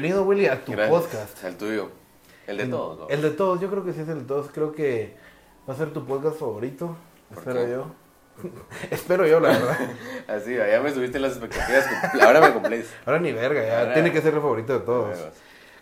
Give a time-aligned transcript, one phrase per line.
[0.00, 0.98] Bienvenido, Willy, a tu Gracias.
[1.02, 1.44] podcast.
[1.44, 1.90] El tuyo.
[2.46, 3.08] El de todos, ¿no?
[3.10, 4.50] El de todos, yo creo que sí es el de todos.
[4.50, 5.14] Creo que
[5.68, 6.96] va a ser tu podcast favorito.
[7.28, 7.70] ¿Por Espero qué?
[7.70, 7.86] yo.
[8.90, 9.78] Espero yo, la verdad.
[10.26, 11.84] Así, ya me subiste las expectativas.
[12.22, 12.90] Ahora me cumplís.
[13.04, 13.80] Ahora ni verga, ya.
[13.80, 15.18] Ahora- Tiene que ser el favorito de todos.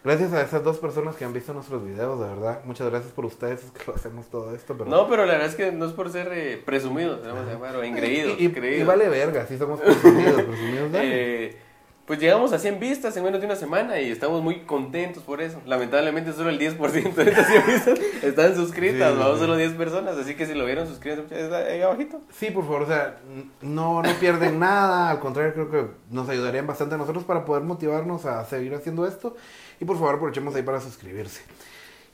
[0.02, 2.60] Gracias a esas dos personas que han visto nuestros videos, de verdad.
[2.64, 4.76] Muchas gracias por ustedes, es que lo hacemos todo esto.
[4.76, 4.90] Pero...
[4.90, 7.76] No, pero la verdad es que no es por ser eh, presumidos, vamos a llamar,
[7.76, 8.34] o engreídos.
[8.40, 10.90] y, y- y vale verga, sí somos presumidos, presumidos.
[10.92, 11.44] dale.
[11.46, 11.56] Eh,
[12.08, 15.42] pues llegamos a 100 vistas en menos de una semana y estamos muy contentos por
[15.42, 15.60] eso.
[15.66, 19.40] Lamentablemente solo el 10% de estas 100 vistas están suscritas, Sí, vamos sí.
[19.42, 22.22] solo 10 personas, así que si lo vieron suscríbanse ahí abajito.
[22.32, 23.18] Sí, por favor, o sea,
[23.60, 27.62] no, no pierden nada, al contrario, creo que nos ayudarían bastante a nosotros para poder
[27.62, 29.36] motivarnos a seguir haciendo esto.
[29.78, 31.42] Y por favor, aprovechemos ahí para suscribirse.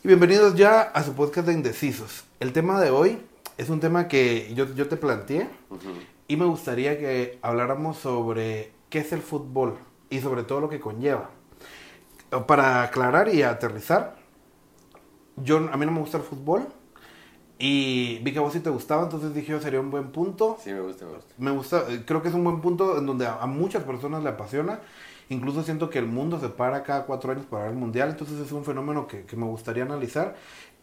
[0.02, 2.24] Y bienvenidos ya a su podcast de Indecisos.
[2.40, 3.20] El tema de hoy
[3.56, 5.48] es un tema que yo, yo te planteé
[6.26, 9.74] y me gustaría que habláramos sobre qué es el fútbol
[10.08, 11.28] y sobre todo lo que conlleva.
[12.46, 14.14] Para aclarar y aterrizar,
[15.36, 16.68] yo, a mí no me gusta el fútbol
[17.58, 20.58] y vi que a vos sí te gustaba, entonces dije yo sería un buen punto.
[20.62, 21.34] Sí, me gusta, me gusta.
[21.38, 24.22] Me gusta, eh, creo que es un buen punto en donde a, a muchas personas
[24.22, 24.78] le apasiona.
[25.28, 28.38] Incluso siento que el mundo se para cada cuatro años para ver el mundial, entonces
[28.38, 30.36] es un fenómeno que, que me gustaría analizar.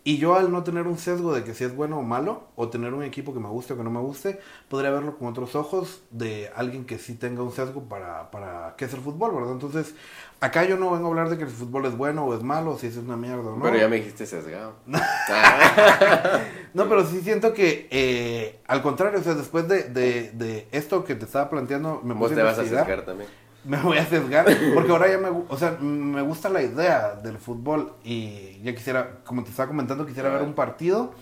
[0.03, 2.69] Y yo al no tener un sesgo de que si es bueno o malo, o
[2.69, 5.55] tener un equipo que me guste o que no me guste, podría verlo con otros
[5.55, 9.51] ojos de alguien que sí tenga un sesgo para, para qué es el fútbol, ¿verdad?
[9.51, 9.93] Entonces,
[10.39, 12.71] acá yo no vengo a hablar de que el fútbol es bueno o es malo,
[12.71, 13.63] o si es una mierda o no.
[13.63, 14.73] Pero ya me dijiste sesgado.
[15.29, 16.39] Ah,
[16.73, 21.03] No, pero sí siento que, eh, al contrario, o sea, después de, de, de esto
[21.03, 23.29] que te estaba planteando, me Vos puse te vas a acercar también.
[23.63, 27.37] Me voy a sesgar, porque ahora ya me, o sea, me gusta la idea del
[27.37, 31.13] fútbol y ya quisiera, como te estaba comentando, quisiera ver un partido,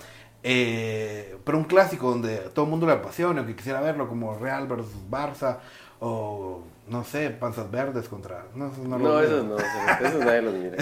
[0.41, 4.37] eh, pero un clásico donde todo el mundo le apasione, o que quisiera verlo como
[4.37, 5.57] Real versus Barça,
[5.99, 8.45] o no sé, Panzas Verdes contra...
[8.55, 10.77] No, esos no, No, esos no, esos, nadie los mira.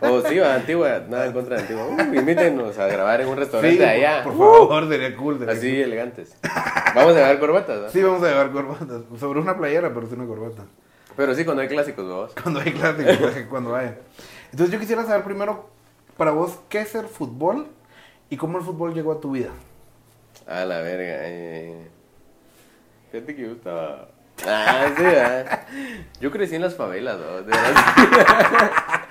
[0.00, 1.84] O sí, va, Antigua, nada en contra de Antigua.
[1.88, 4.22] Uh, invítenos a grabar en un restaurante Sí, allá.
[4.24, 5.38] por, por favor, sería cool.
[5.38, 5.80] sería Así cool.
[5.80, 6.36] elegantes.
[6.94, 7.90] Vamos a llevar corbatas, ¿no?
[7.90, 10.64] Sí, vamos a llevar corbatas, sobre una playera, pero sin una corbata.
[11.16, 12.32] Pero sí, cuando hay clásicos, vos.
[12.42, 13.98] Cuando hay clásicos, cuando vaya.
[14.52, 15.68] Entonces yo quisiera saber primero,
[16.16, 17.66] para vos, ¿qué es el fútbol
[18.30, 19.50] y cómo el fútbol llegó a tu vida?
[20.46, 21.18] A la verga.
[21.24, 21.88] Eh.
[23.12, 24.08] Fíjate que yo estaba.
[24.44, 25.66] Ah, sí, ¿verdad?
[26.20, 27.42] Yo crecí en las favelas, ¿no?
[27.42, 27.74] De verdad.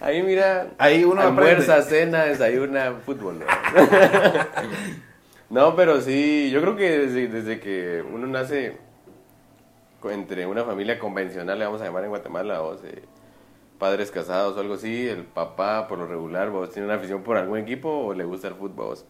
[0.00, 0.68] Ahí mira.
[0.78, 3.46] Ahí uno almuerza, cena, desayuna, fútbol, ¿no?
[5.50, 8.76] No, pero sí, yo creo que desde, desde que uno nace
[10.04, 12.90] entre una familia convencional, le vamos a llamar en Guatemala, o sea,
[13.78, 17.38] padres casados o algo así, el papá por lo regular, vos tiene una afición por
[17.38, 19.06] algún equipo o le gusta el fútbol, vos.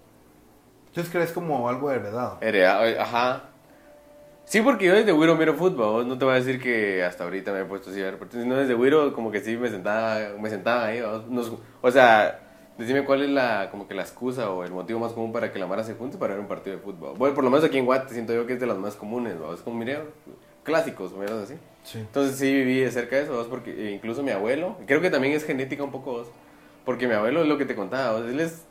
[0.86, 2.38] Entonces crees como algo heredado.
[2.40, 3.47] Heredado, eh, ajá.
[4.48, 7.52] Sí, porque yo desde Wiro miro fútbol, no te voy a decir que hasta ahorita
[7.52, 10.48] me he puesto así a ver partidos, desde Wiro como que sí me sentaba, me
[10.48, 11.02] sentaba ahí.
[11.28, 12.40] Nos- o sea,
[12.78, 15.58] decime cuál es la, como que la excusa o el motivo más común para que
[15.58, 17.14] la Mara se junte para ver un partido de fútbol.
[17.18, 19.38] Bueno, por lo menos aquí en Guate siento yo que es de las más comunes,
[19.38, 19.56] ¿vamos?
[19.58, 19.98] Es como, mire,
[20.62, 21.56] clásicos, mira así.
[21.84, 21.98] Sí.
[21.98, 23.48] Entonces sí viví de cerca de eso, ¿vos?
[23.48, 26.24] porque eh, incluso mi abuelo, creo que también es genética un poco,
[26.86, 28.64] porque mi abuelo es lo que te contaba, él es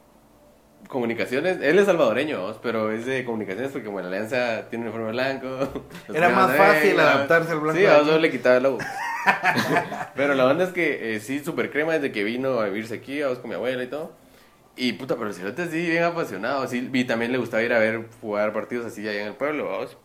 [0.88, 5.11] comunicaciones, él es salvadoreño, pero es de comunicaciones porque bueno, la Alianza tiene un uniforme
[5.11, 5.83] blanco.
[6.13, 8.77] Era más fácil adaptarse al blanco Sí, a vos le quitaba el logo.
[10.15, 13.21] pero la onda es que eh, sí, super crema desde que vino a vivirse aquí,
[13.21, 14.13] a vos con mi abuela y todo.
[14.75, 17.79] Y puta, pero el cerote sí, bien apasionado, sí, y también le gustaba ir a
[17.79, 19.97] ver jugar partidos así allá en el pueblo, ¿vos?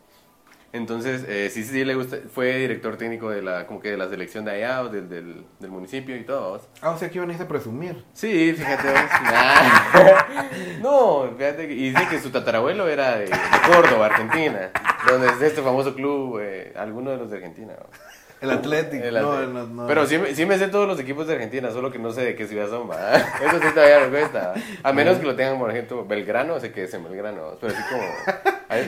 [0.72, 4.08] Entonces, eh, sí, sí, le gusta, fue director técnico de la, como que de la
[4.08, 6.68] selección de allá, o del, del, del municipio y todo, ¿vos?
[6.80, 8.02] Ah, o sea, que venís a presumir.
[8.14, 9.00] Sí, fíjate vos.
[9.22, 10.44] Nah.
[10.80, 14.70] No, fíjate que, y dice que su tatarabuelo era de, de Córdoba, Argentina,
[15.08, 17.98] donde es este famoso club, eh, alguno de los de Argentina, ¿vos?
[18.42, 19.04] El Atlético.
[19.04, 19.52] El no, Atlético.
[19.58, 19.86] no, no.
[19.86, 22.22] Pero sí, me- sí me sé todos los equipos de Argentina, solo que no sé
[22.22, 23.16] de qué ciudad son, ¿va?
[23.16, 24.54] Eso sí todavía me cuesta.
[24.82, 27.82] A menos que lo tengan, por ejemplo, Belgrano, sé que es en Belgrano, pero así
[27.88, 28.02] como...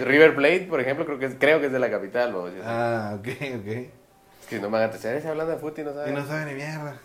[0.07, 2.35] River Plate, por ejemplo, creo que es, creo que es de la capital.
[2.49, 3.29] Es Ah, ok,
[3.61, 4.49] ok.
[4.49, 6.15] que no me hagan atención, hablando de fútbol y no Y saben.
[6.15, 6.97] no sabe ni mierda.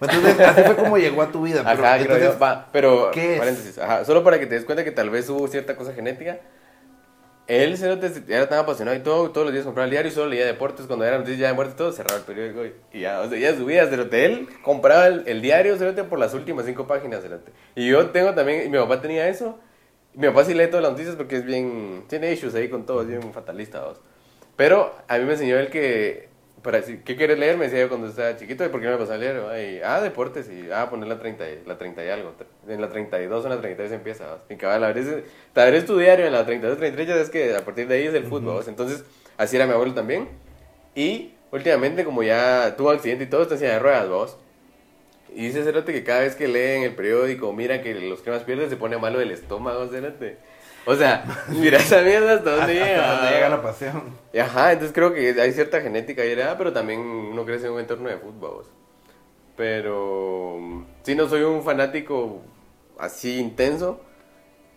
[0.00, 1.62] Entonces, así fue como llegó a tu vida.
[1.64, 2.38] Pero, Ajá, creo entonces, yo.
[2.38, 3.38] Va, pero, ¿qué es?
[3.38, 6.38] paréntesis, ajá, solo para que te des cuenta que tal vez hubo cierta cosa genética.
[7.46, 7.78] Él
[8.28, 10.86] era tan apasionado y todo, todos los días compraba el diario y solo leía deportes.
[10.86, 13.54] Cuando era noticias de muerte todo, cerraba el periódico y, y ya, o sea, ya
[13.56, 14.24] subía, cerote.
[14.24, 17.52] Él compraba el, el diario, cerote, por las últimas cinco páginas, cerote.
[17.76, 19.58] Y yo tengo también, y mi papá tenía eso.
[20.14, 23.02] Mi papá sí lee todas las noticias porque es bien, tiene issues ahí con todo,
[23.02, 24.00] es bien fatalista, vos.
[24.56, 26.30] Pero a mí me enseñó él que,
[26.62, 27.56] para decir, ¿qué quieres leer?
[27.56, 29.76] Me decía yo cuando estaba chiquito, ¿y por qué no me pasaba a leer?
[29.76, 32.32] Y, ah, deportes, y, ah, poner la 30, y- la 30 y algo.
[32.68, 34.38] En la 32 o en la 33 empieza, ¿va?
[34.48, 35.06] Y cabal, abres,
[35.52, 38.06] te abres tu diario en la 32, 33, ya sabes que a partir de ahí
[38.06, 38.64] es el fútbol, ¿va?
[38.70, 39.04] Entonces,
[39.36, 40.28] así era mi abuelo también.
[40.94, 44.36] Y últimamente como ya tuvo accidente y todo, está en silla de ruedas, vos.
[45.34, 48.42] Y dice Cerote que cada vez que lee en el periódico, mira que los cremas
[48.44, 50.38] pierden, se pone malo del estómago, Cerote.
[50.86, 52.86] O sea, mira esa mierda hasta dónde llega.
[53.12, 54.02] Hasta donde llega la pasión.
[54.40, 57.80] Ajá, entonces creo que hay cierta genética y heredada, pero también uno crece en un
[57.80, 58.64] entorno de fútbol.
[59.56, 62.42] Pero sí, no soy un fanático
[62.98, 64.00] así intenso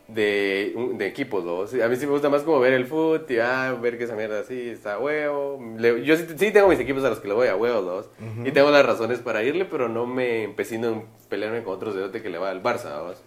[0.07, 1.43] de, de equipos.
[1.43, 1.73] vos.
[1.73, 4.15] A mí sí me gusta más como ver el fútbol y ah, ver que esa
[4.15, 5.59] mierda así está a huevo.
[5.77, 8.09] Le- yo sí, sí tengo mis equipos a los que le voy a huevos, dos.
[8.45, 12.21] Y tengo las razones para irle, pero no me empecino en pelearme con otros de
[12.21, 13.03] que le va al Barça.
[13.03, 13.21] vos.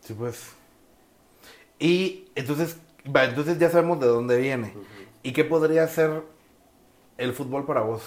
[0.00, 0.52] Sí, pues.
[1.82, 4.72] Y entonces, entonces ya sabemos de dónde viene.
[5.24, 6.22] ¿Y qué podría ser
[7.18, 8.02] el fútbol para vos?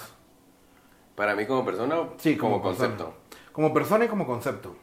[1.16, 2.96] Para mí como persona o Sí, como, como persona.
[2.96, 3.14] concepto.
[3.52, 4.78] Como persona y como concepto.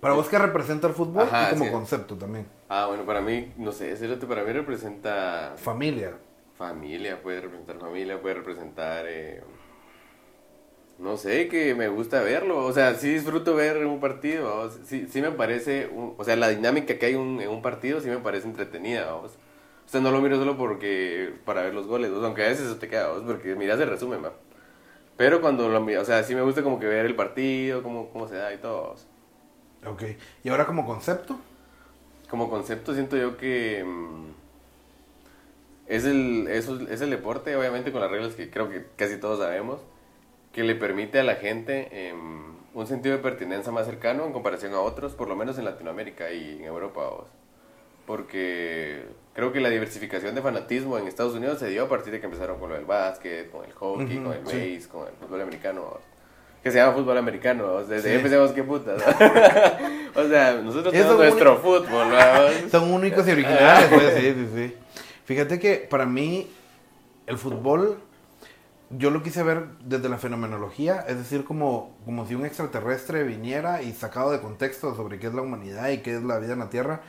[0.00, 1.24] Para vos, ¿qué representa el fútbol?
[1.24, 1.70] Ajá, y como sí.
[1.70, 2.46] concepto también.
[2.70, 6.12] Ah, bueno, para mí, no sé, ese lote para mí representa Familia.
[6.56, 9.42] familia, puede representar familia, puede representar, eh,
[10.98, 15.06] no sé, que me gusta verlo, o sea, sí disfruto ver un partido, vamos, sí,
[15.10, 18.08] sí me parece, un- o sea, la dinámica que hay un- en un partido sí
[18.08, 19.32] me parece entretenida, vamos.
[19.86, 22.66] O sea, no lo miro solo porque, para ver los goles, vamos, aunque a veces
[22.66, 24.32] eso te queda, porque miras el resumen, va.
[25.16, 28.10] Pero cuando lo miro, o sea, sí me gusta como que ver el partido, cómo,
[28.10, 28.96] cómo se da y todo.
[29.86, 30.02] Ok.
[30.44, 31.38] ¿Y ahora como concepto?
[32.30, 34.26] Como concepto siento yo que mm,
[35.86, 39.38] es el, es, es el deporte, obviamente con las reglas que creo que casi todos
[39.38, 39.80] sabemos,
[40.56, 44.72] que le permite a la gente em, un sentido de pertenencia más cercano en comparación
[44.72, 47.02] a otros, por lo menos en Latinoamérica y en Europa.
[47.10, 47.26] vos.
[48.06, 49.04] Porque
[49.34, 52.26] creo que la diversificación de fanatismo en Estados Unidos se dio a partir de que
[52.26, 54.74] empezaron con lo del básquet, con el hockey, Ujú, con el sí.
[54.76, 55.82] base, con el fútbol americano.
[55.82, 56.00] vos.
[56.62, 57.86] Que se llama fútbol americano, vos.
[57.88, 58.08] desde Sí.
[58.08, 59.02] ahí empecemos qué putas.
[60.14, 62.06] o sea, nosotros tenemos es nuestro fútbol.
[62.70, 64.74] Son únicos y originales, pues, sí, sí, sí.
[65.26, 66.48] Fíjate que para mí
[67.26, 67.98] el fútbol
[68.90, 73.82] yo lo quise ver desde la fenomenología, es decir, como, como si un extraterrestre viniera
[73.82, 76.60] y sacado de contexto sobre qué es la humanidad y qué es la vida en
[76.60, 77.00] la Tierra,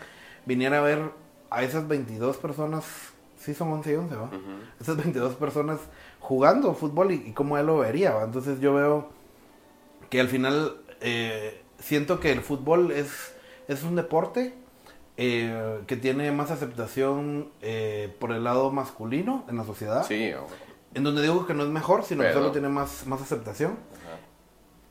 [0.45, 1.12] viniera a ver
[1.50, 2.85] a esas 22 personas,
[3.38, 4.29] sí son 11 y 11, ¿va?
[4.79, 5.79] Esas 22 personas
[6.19, 8.23] jugando fútbol y, y cómo él lo vería, ¿va?
[8.23, 9.09] Entonces yo veo
[10.09, 13.35] que al final eh, siento que el fútbol es,
[13.68, 14.53] es un deporte
[15.18, 20.06] eh, que tiene más aceptación eh, por el lado masculino en la sociedad.
[20.06, 20.66] Sí, hombre.
[20.97, 23.73] En donde digo que no es mejor, sino que solo tiene más, más aceptación.
[24.03, 24.17] Ajá.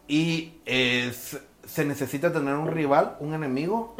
[0.08, 3.96] Y es- se necesita tener un rival, un enemigo,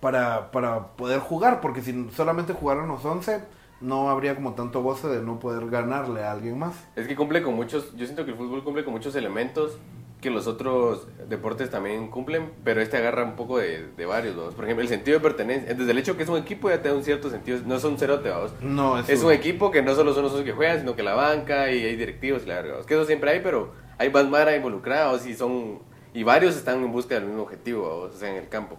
[0.00, 3.42] para, para poder jugar, porque si solamente jugaran los 11,
[3.80, 6.74] no habría como tanto goce de no poder ganarle a alguien más.
[6.94, 9.78] Es que cumple con muchos, yo siento que el fútbol cumple con muchos elementos
[10.20, 14.34] que los otros deportes también cumplen, pero este agarra un poco de, de varios.
[14.54, 16.88] Por ejemplo, el sentido de pertenencia, desde el hecho que es un equipo ya te
[16.88, 18.52] da un cierto sentido, no es un cerote, vamos.
[18.60, 21.14] No, es, Es un equipo que no solo son los que juegan, sino que la
[21.14, 22.86] banca y hay directivos y la vamos.
[22.86, 25.80] Que eso siempre hay, pero hay más mara involucrados y son,
[26.14, 28.78] y varios están en busca del mismo objetivo, vamos, o sea, en el campo.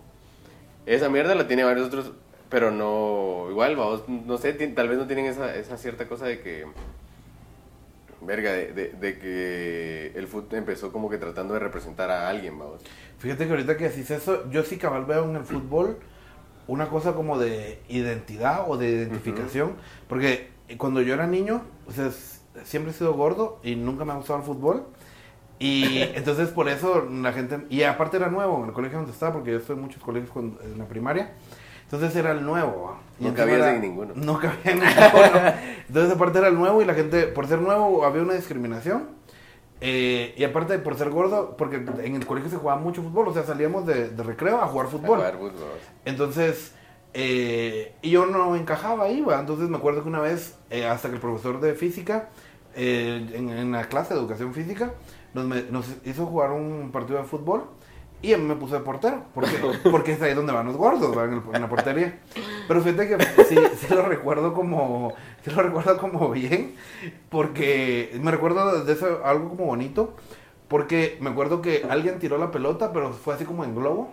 [0.85, 2.13] Esa mierda la tiene varios otros,
[2.49, 3.77] pero no, igual,
[4.25, 6.65] no sé, tal vez no tienen esa, esa cierta cosa de que,
[8.21, 12.57] verga, de, de, de que el fútbol empezó como que tratando de representar a alguien,
[12.57, 12.81] vamos.
[13.19, 15.97] Fíjate que ahorita que decís eso, yo sí cabal veo en el fútbol
[16.67, 19.75] una cosa como de identidad o de identificación,
[20.07, 22.11] porque cuando yo era niño, o sea,
[22.63, 24.85] siempre he sido gordo y nunca me ha gustado el fútbol.
[25.59, 29.33] Y entonces por eso la gente, y aparte era nuevo en el colegio donde estaba,
[29.33, 31.33] porque yo estuve en muchos colegios en la primaria,
[31.89, 32.97] entonces era el nuevo.
[33.19, 34.13] Y No era- en ninguno.
[34.15, 35.53] No cabía en ninguno.
[35.87, 39.09] Entonces aparte era el nuevo y la gente, por ser nuevo había una discriminación.
[39.79, 43.33] Eh, y aparte por ser gordo, porque en el colegio se jugaba mucho fútbol, o
[43.33, 45.17] sea, salíamos de, de recreo a jugar A fútbol.
[45.17, 45.53] jugar fútbol.
[46.05, 46.73] Entonces,
[47.13, 49.39] eh, y yo no encajaba ahí, ¿va?
[49.39, 52.29] Entonces me acuerdo que una vez, eh, hasta que el profesor de física,
[52.75, 54.93] en, en la clase de educación física,
[55.33, 57.65] nos hizo jugar un partido de fútbol
[58.21, 59.57] y a mí me puso de portero, porque,
[59.91, 61.25] porque es ahí donde van los gordos, ¿va?
[61.25, 62.19] En, la portería.
[62.67, 66.75] Pero fíjate que sí, sí lo recuerdo como, sí lo recuerdo como bien,
[67.29, 70.15] porque me recuerdo de eso algo como bonito,
[70.67, 74.11] porque me acuerdo que alguien tiró la pelota, pero fue así como en globo.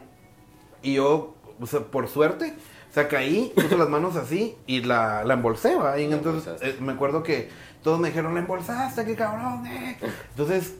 [0.82, 2.54] Y yo, o sea, por suerte,
[2.90, 5.98] o sea, caí, puse las manos así y la, la embolsé, ¿va?
[5.98, 7.48] Y entonces eh, me acuerdo que
[7.82, 9.98] todos me dijeron, la embolsaste, qué cabrón, eh".
[10.30, 10.74] Entonces,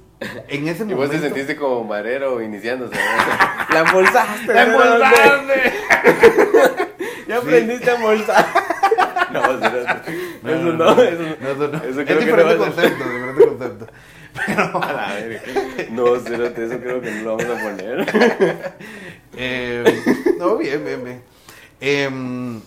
[0.49, 1.13] en ese Y vos momento...
[1.13, 2.95] te sentiste como marero iniciándose.
[2.95, 3.01] ¿no?
[3.75, 4.55] La embolsaste.
[4.55, 5.73] ¡La embolsaste!
[7.27, 8.47] Ya aprendiste a embolsar.
[9.33, 10.11] No, cerote.
[10.47, 10.95] eso no, eso no.
[10.95, 11.79] No, eso no.
[11.79, 12.93] Eso es creo que diferente no a ser.
[12.95, 13.87] concepto, diferente concepto.
[14.47, 15.43] Pero, A la verga.
[15.91, 18.77] No, cerote, eso creo que no lo vamos a poner.
[19.37, 20.03] eh,
[20.39, 21.23] no, bien, bien, bien.
[21.81, 22.61] Em,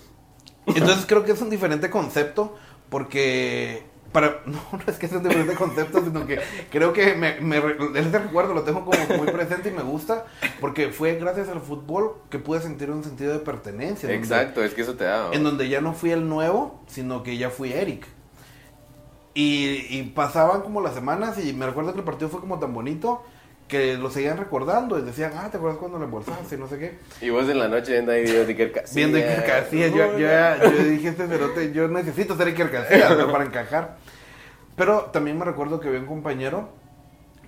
[0.65, 2.57] entonces creo que es un diferente concepto
[2.89, 3.83] porque
[4.17, 6.39] para, no, no es que sea un diferente concepto, sino que
[6.71, 7.57] creo que me, me,
[7.93, 10.25] ese recuerdo lo tengo como muy presente y me gusta,
[10.59, 14.12] porque fue gracias al fútbol que pude sentir un sentido de pertenencia.
[14.12, 15.29] Exacto, es que eso te da.
[15.33, 18.07] En donde ya no fui el nuevo, sino que ya fui Eric.
[19.36, 22.74] Y, y pasaban como las semanas y me recuerdo que el partido fue como tan
[22.74, 23.21] bonito
[23.67, 26.55] que lo seguían recordando y decían, ah, ¿te acuerdas cuando le embolsaste?
[26.55, 26.97] Y no sé qué.
[27.21, 28.95] Y vos en la noche viendo ahí videos de Iker Casillas.
[28.95, 29.91] Viendo Iker Casillas.
[29.91, 33.97] Yo, yo, yo, dije, este cerote, yo necesito ser Iker Casillas para encajar.
[34.77, 36.69] Pero también me recuerdo que había un compañero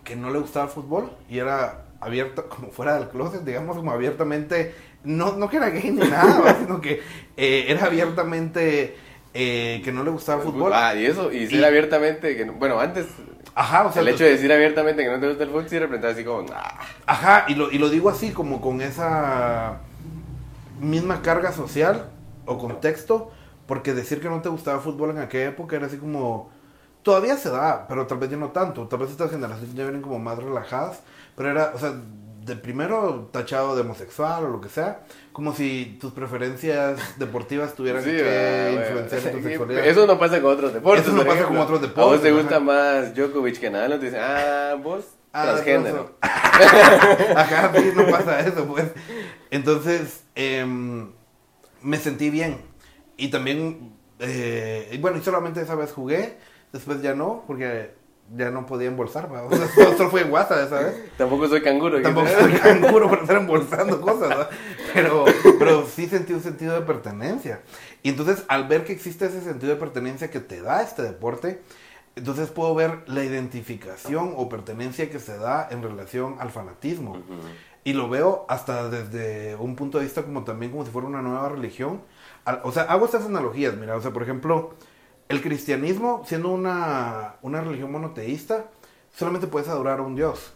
[0.04, 3.92] que no le gustaba el fútbol y era abierto, como fuera del closet, digamos, como
[3.92, 7.02] abiertamente, no, no que era gay ni nada, sino que
[7.38, 8.98] eh, era abiertamente
[9.34, 10.74] eh, que no le gustaba el fútbol.
[10.74, 13.06] Ah, y eso, y ser abiertamente, que bueno, antes
[13.56, 15.78] Ajá, o sea, el hecho de decir abiertamente que no te gusta el fútbol sí
[15.78, 16.46] representa así como,
[17.06, 19.80] Ajá, y lo, y lo digo así, como con esa
[20.80, 22.10] misma carga social
[22.46, 23.32] o contexto,
[23.68, 26.50] porque decir que no te gustaba el fútbol en aquella época era así como,
[27.04, 30.02] todavía se da, pero tal vez ya no tanto, tal vez estas generaciones ya vienen
[30.02, 31.02] como más relajadas,
[31.36, 31.94] pero era, o sea,
[32.46, 35.02] de primero tachado de homosexual o lo que sea,
[35.32, 39.86] como si tus preferencias deportivas tuvieran que influenciar en tu sexualidad.
[39.86, 41.06] Eso no pasa con otros deportes.
[41.06, 42.04] Eso no pasa con otros deportes.
[42.04, 46.16] A vos te gusta más Djokovic que nada, no te dicen, ah, vos ah, transgénero.
[46.22, 48.86] Ajá, sí, no pasa eso, pues.
[49.52, 51.12] Entonces, em,
[51.82, 52.58] me sentí bien.
[53.18, 56.38] Y también, eh, bueno, y solamente esa vez jugué,
[56.72, 57.92] después ya no, porque
[58.36, 59.44] ya no podía embolsar, ¿va?
[59.44, 60.96] O sea, solo fue en WhatsApp, ¿sabes?
[61.18, 62.02] Tampoco soy canguro.
[62.02, 64.46] Tampoco soy canguro por estar embolsando cosas, ¿no?
[64.94, 65.26] Pero,
[65.58, 67.62] pero sí sentí un sentido de pertenencia.
[68.04, 71.62] Y entonces, al ver que existe ese sentido de pertenencia que te da este deporte,
[72.16, 77.22] entonces puedo ver la identificación o pertenencia que se da en relación al fanatismo.
[77.84, 81.22] Y lo veo hasta desde un punto de vista como también como si fuera una
[81.22, 82.02] nueva religión.
[82.64, 84.76] O sea, hago estas analogías, mira, o sea, por ejemplo
[85.30, 88.66] el cristianismo, siendo una, una religión monoteísta,
[89.16, 90.54] solamente puedes adorar a un Dios.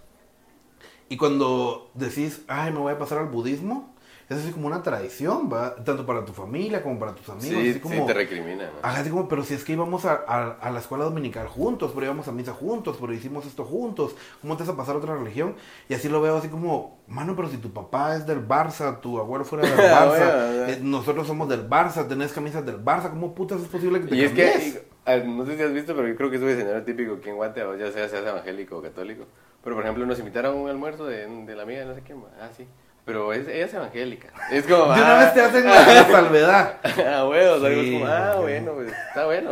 [1.10, 3.92] Y cuando decís, ay, me voy a pasar al budismo,
[4.30, 5.75] es así como una tradición, ¿va?
[5.75, 7.62] Tanto para tu familia como para tus amigos.
[7.62, 8.70] Sí, así como, sí te recrimina.
[8.82, 12.27] así como, pero si es que íbamos a, a, la escuela dominical juntos, pero íbamos
[12.27, 15.56] a misa juntos, pero hicimos esto juntos, ¿cómo te vas a pasar a otra religión?
[15.89, 19.20] Y así lo veo así como, mano, pero si tu papá es del Barça, tu
[19.20, 23.62] abuelo fuera del Barça, eh, nosotros somos del Barça, tenés camisas del Barça, ¿cómo putas
[23.62, 24.86] es posible que te Y es que,
[25.25, 27.36] no sé si has visto, pero yo creo que es un escenario típico aquí en
[27.36, 29.25] Guate, ya sea seas evangélico o católico.
[29.63, 32.22] Pero por ejemplo, nos invitaron a un almuerzo de, de la amiga no sé quién,
[32.39, 32.68] ah, sí.
[33.05, 34.29] Pero es, ella es evangélica.
[34.50, 34.93] Es como.
[34.93, 36.79] De una vez te hacen la, salvedad.
[36.83, 39.51] ah, bueno, como, ah, bueno, pues está bueno.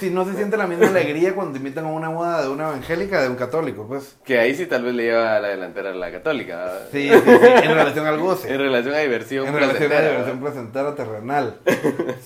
[0.00, 2.70] Si no se siente la misma alegría cuando te invitan a una boda de una
[2.70, 4.16] evangélica de un católico, pues.
[4.24, 6.72] Que ahí sí tal vez le lleva a la delantera a la católica.
[6.90, 8.52] Sí, sí, sí, en relación al goce.
[8.52, 9.46] En relación a diversión.
[9.46, 11.58] En relación a diversión placentera terrenal.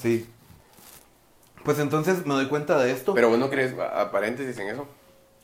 [0.00, 0.26] Sí.
[1.64, 3.12] Pues entonces me doy cuenta de esto.
[3.12, 4.88] Pero vos no crees, a paréntesis en eso,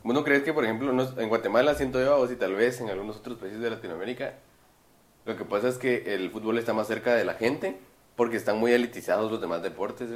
[0.02, 2.88] vos no crees que, por ejemplo, en Guatemala siento yo, o si tal vez en
[2.88, 4.34] algunos otros países de Latinoamérica,
[5.28, 7.76] lo que pasa es que el fútbol está más cerca de la gente
[8.16, 10.08] porque están muy elitizados los demás deportes,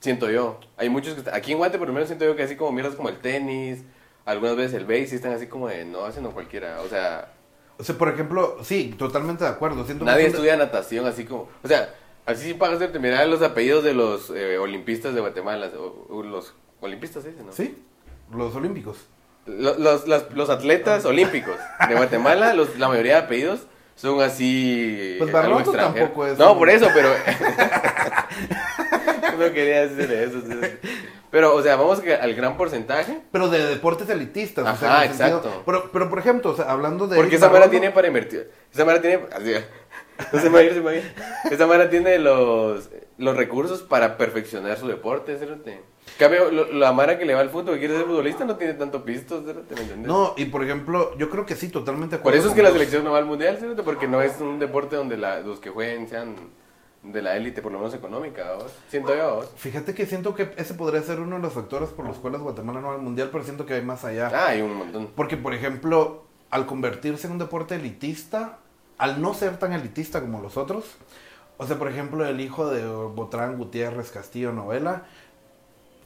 [0.00, 0.60] Siento yo.
[0.76, 1.34] Hay muchos que están...
[1.34, 3.84] Aquí en Guate, por lo menos, siento yo que así como miras como el tenis,
[4.26, 6.82] algunas veces el base, están así como de no haciendo cualquiera.
[6.82, 7.32] O sea...
[7.78, 9.86] O sea, por ejemplo, sí, totalmente de acuerdo.
[9.86, 11.48] Siento nadie estudia natación así como...
[11.62, 11.94] O sea,
[12.26, 15.70] así para hacerte mirar los apellidos de los eh, olimpistas de Guatemala.
[16.10, 17.30] O, los olimpistas, ¿sí?
[17.42, 17.50] ¿no?
[17.50, 17.82] Sí,
[18.30, 18.98] los olímpicos.
[19.46, 21.56] Los, los, los, atletas olímpicos
[21.88, 25.16] de Guatemala, los, la mayoría de apellidos son así.
[25.18, 26.38] Pues Barloto tampoco es.
[26.38, 27.08] No, por eso, pero.
[29.38, 30.42] no quería decir eso.
[31.30, 33.20] Pero, o sea, vamos al gran porcentaje.
[33.32, 34.66] Pero de deportes elitistas.
[34.66, 35.62] Ajá, exacto.
[35.66, 37.16] Pero, pero, por ejemplo, o sea, hablando de.
[37.16, 38.50] Porque esa manera tiene para invertir.
[38.72, 39.26] Esa manera tiene.
[39.32, 39.54] Así,
[40.32, 41.02] no se me se me
[41.50, 45.46] Esa manera tiene los, los recursos para perfeccionar su deporte, ¿sí?
[46.18, 49.04] Cambio, la Mara que le va al fútbol, que quiere ser futbolista, no tiene tanto
[49.04, 50.06] pisto, ¿me entiendes?
[50.06, 53.02] No, y por ejemplo, yo creo que sí, totalmente Por eso es que la selección
[53.04, 53.66] no va al mundial, ¿sí?
[53.84, 56.36] Porque no es un deporte donde la, los que jueguen sean
[57.02, 58.56] de la élite, por lo menos económica,
[58.88, 62.16] Siento yo, Fíjate que siento que ese podría ser uno de los factores por los
[62.16, 64.30] cuales Guatemala no va al mundial, pero siento que hay más allá.
[64.32, 65.10] Ah, hay un montón.
[65.14, 68.58] Porque, por ejemplo, al convertirse en un deporte elitista,
[68.96, 70.96] al no ser tan elitista como los otros,
[71.56, 75.04] o sea, por ejemplo, el hijo de Botrán Gutiérrez Castillo Novela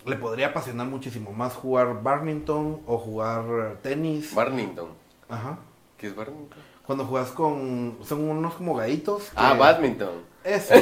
[0.09, 4.35] le podría apasionar muchísimo más jugar badminton o jugar tenis.
[4.35, 4.89] Badminton.
[5.29, 5.59] Ajá.
[5.97, 6.59] ¿Qué es badminton?
[6.87, 7.99] Cuando juegas con...
[8.05, 9.31] Son unos como gaitos.
[9.37, 10.27] Ah, badminton.
[10.43, 10.75] Eso.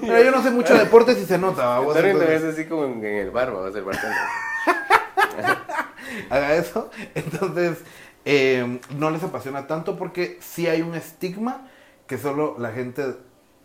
[0.00, 1.78] Pero yo no sé mucho de deportes y se nota.
[1.78, 3.84] Badminton es así como en el bar, va a ser.
[6.30, 6.90] Haga eso.
[7.14, 7.78] Entonces,
[8.24, 11.68] eh, no les apasiona tanto porque sí hay un estigma
[12.06, 13.16] que solo la gente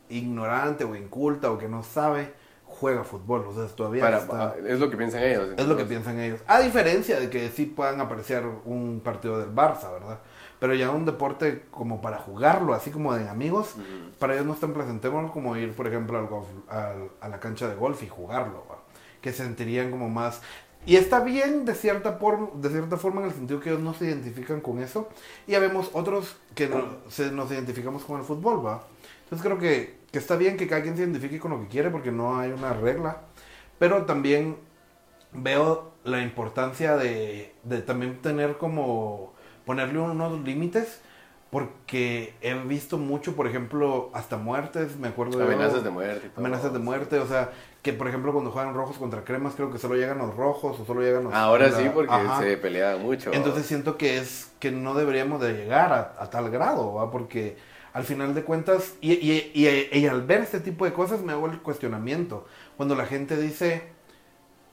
[0.09, 2.33] ignorante o inculta o que no sabe
[2.79, 5.43] juega fútbol, o sea, todavía Para- está- ah, es lo que piensan ellos.
[5.43, 5.87] es lo que entonces.
[5.87, 6.39] piensan ellos.
[6.47, 10.19] A diferencia de que sí puedan apreciar un partido del Barça, ¿verdad?
[10.59, 13.75] Pero ya un deporte como para jugarlo, así como de amigos,
[14.19, 17.39] para ellos no es tan placentero como ir, por ejemplo, al golf- al- a la
[17.39, 18.77] cancha de golf y jugarlo, ¿va?
[19.21, 20.41] que se sentirían como más...
[20.85, 23.93] Y está bien de cierta, por- de cierta forma en el sentido que ellos no
[23.93, 25.09] se identifican con eso.
[25.45, 28.83] Y ya vemos otros que no- se, nos identificamos con el fútbol, ¿va?
[29.25, 31.89] Entonces creo que, que está bien que cada quien se identifique con lo que quiere
[31.89, 33.21] porque no hay una regla.
[33.79, 34.57] Pero también
[35.33, 39.33] veo la importancia de, de también tener como
[39.65, 41.01] ponerle unos límites
[41.49, 46.45] porque he visto mucho, por ejemplo, hasta muertes, me acuerdo Amenazas de muerte todo.
[46.45, 49.77] amenazas de muerte, o sea, que por ejemplo cuando juegan rojos contra cremas creo que
[49.77, 52.39] solo llegan los rojos o solo llegan los Ahora la- sí, porque Ajá.
[52.41, 53.31] se peleaban mucho.
[53.33, 57.11] Entonces siento que es que no deberíamos de llegar a, a tal grado, ¿va?
[57.11, 57.55] Porque
[57.93, 62.45] al final de cuentas, y, al ver este tipo de cosas me hago el cuestionamiento.
[62.75, 63.83] Cuando la gente dice,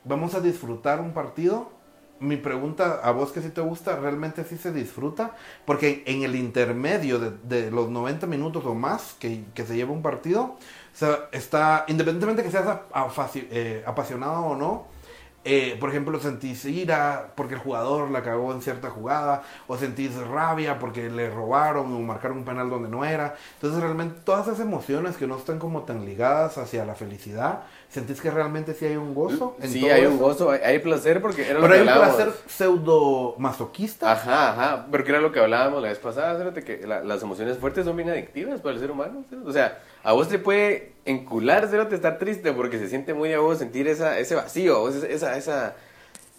[0.04, 1.72] vamos a disfrutar un partido,
[2.20, 5.34] mi pregunta a vos que si te gusta, ¿realmente sí se disfruta?
[5.64, 10.02] Porque en el intermedio de, los 90 minutos o más que, que se lleva un
[10.02, 10.56] partido,
[11.02, 12.80] o está, independientemente que seas
[13.34, 14.93] eh, apasionado o no,
[15.44, 20.14] eh, por ejemplo, sentís ira porque el jugador la cagó en cierta jugada, o sentís
[20.16, 23.34] rabia porque le robaron o marcaron un penal donde no era.
[23.54, 28.20] Entonces, realmente, todas esas emociones que no están como tan ligadas hacia la felicidad, sentís
[28.20, 29.56] que realmente sí hay un gozo.
[29.60, 31.94] en Sí, todo hay un gozo, hay, placer porque era lo Pero que hay un
[32.02, 34.12] placer pseudo masoquista.
[34.12, 37.84] Ajá, ajá, porque era lo que hablábamos la vez pasada, que la- las emociones fuertes
[37.84, 39.36] son bien adictivas para el ser humano, ¿sí?
[39.44, 43.40] o sea, a vos te puede encular, te estar triste porque se siente muy a
[43.40, 45.74] vos sentir esa, ese vacío, vos, esa, esa,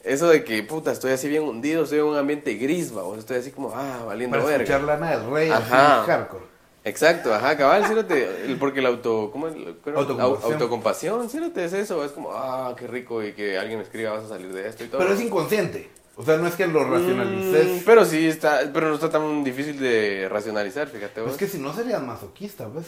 [0.04, 3.18] eso de que, puta, estoy así bien hundido, estoy en un ambiente gris, va, vos
[3.18, 4.64] estoy así como, ah, valiendo para verga.
[4.64, 6.02] escuchar Lana del Rey, Ajá.
[6.02, 6.56] así, hardcore.
[6.84, 9.56] Exacto, ajá, cabal, cérate, el- porque el auto, ¿cómo es?
[9.56, 10.20] Autocompasión.
[10.20, 14.12] Au- autocompasión, cérate, es eso, es como, ah, qué rico y que alguien me escriba,
[14.12, 15.02] vas a salir de esto y todo.
[15.02, 15.90] Pero es inconsciente.
[16.16, 17.82] O sea, no es que lo Mm, racionalices.
[17.84, 21.32] pero sí está, pero no está tan difícil de racionalizar, fíjate vos.
[21.32, 22.86] es que si no serías masoquista, ¿ves?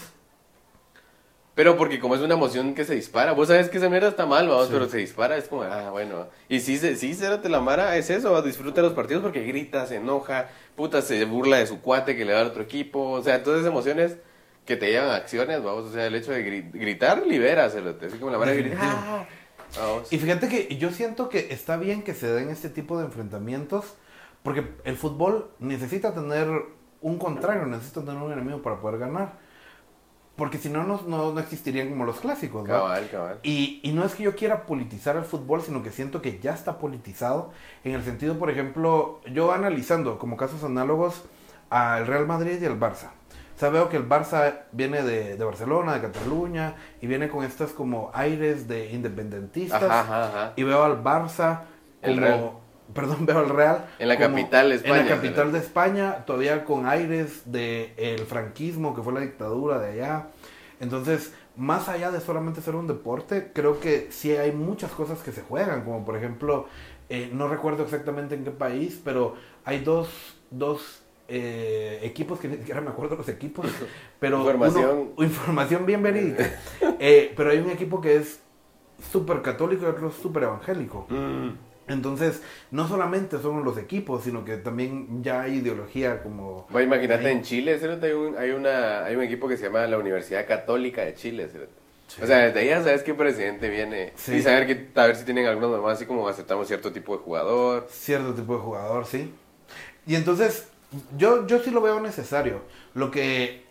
[1.57, 4.27] Pero porque como es una emoción que se dispara, vos sabes que esa mierda está
[4.27, 4.73] mal, vamos, Sí.
[4.73, 6.27] pero se dispara, es como, ah, bueno.
[6.47, 10.49] Y sí, sí, cérate la mara, es eso, disfruta los partidos porque grita, se enoja,
[10.75, 13.61] puta, se burla de su cuate que le da al otro equipo, o sea, todas
[13.61, 14.17] esas emociones
[14.67, 18.05] que te llevan a acciones, vamos, o sea, el hecho de gri- gritar, libera, cérate,
[18.05, 19.01] así como la mara grita, Definitivo.
[19.03, 19.25] "Ah".
[19.79, 20.13] vamos.
[20.13, 23.95] Y fíjate que yo siento que está bien que se den este tipo de enfrentamientos,
[24.43, 26.47] porque el fútbol necesita tener
[27.01, 29.46] un contrario, necesita tener un enemigo para poder ganar.
[30.37, 32.73] Porque si no, no, no, existirían como los clásicos, ¿no?
[32.73, 33.39] Cabal, cabal.
[33.41, 36.53] Y, y no es que yo quiera politizar el fútbol, sino que siento que ya
[36.53, 37.51] está politizado.
[37.83, 41.23] En el sentido, por ejemplo, yo analizando como casos análogos
[41.71, 43.09] al Real Madrid y al Barça.
[43.55, 47.43] O sea, veo que el Barça viene de, de Barcelona, de Cataluña, y viene con
[47.43, 49.81] estas como aires de independentistas.
[49.81, 50.53] Ajá, ajá, ajá.
[50.55, 51.61] Y veo al Barça
[52.03, 52.13] como...
[52.13, 52.51] El Real.
[52.93, 53.85] Perdón, veo al Real.
[53.99, 58.19] En la capital de España, En la capital de España, todavía con aires del el
[58.25, 60.27] franquismo, que fue la dictadura de allá.
[60.79, 65.31] Entonces, más allá de solamente ser un deporte, creo que sí hay muchas cosas que
[65.31, 66.67] se juegan, como por ejemplo,
[67.09, 70.07] eh, no recuerdo exactamente en qué país, pero hay dos,
[70.51, 73.65] dos eh, equipos que ni siquiera me acuerdo los equipos,
[74.19, 75.11] pero Información.
[75.17, 76.47] uno- información bien verídica.
[76.99, 78.39] Eh, pero hay un equipo que es
[79.11, 81.07] súper católico y otro súper evangélico.
[81.09, 81.49] Mm.
[81.87, 86.67] Entonces, no solamente son los equipos, sino que también ya hay ideología como...
[86.69, 89.87] Bueno, imagínate en Chile, cérate, hay un, hay, una, hay un equipo que se llama
[89.87, 91.49] la Universidad Católica de Chile.
[92.21, 94.11] O sea, desde ahí ya sabes qué presidente viene.
[94.15, 94.35] Sí.
[94.35, 97.23] Y saber que, a ver si tienen algunos nomás, así como aceptamos cierto tipo de
[97.23, 97.87] jugador.
[97.89, 99.33] cierto tipo de jugador, sí.
[100.05, 100.67] Y entonces,
[101.17, 102.61] yo, yo sí lo veo necesario.
[102.93, 103.63] Lo que,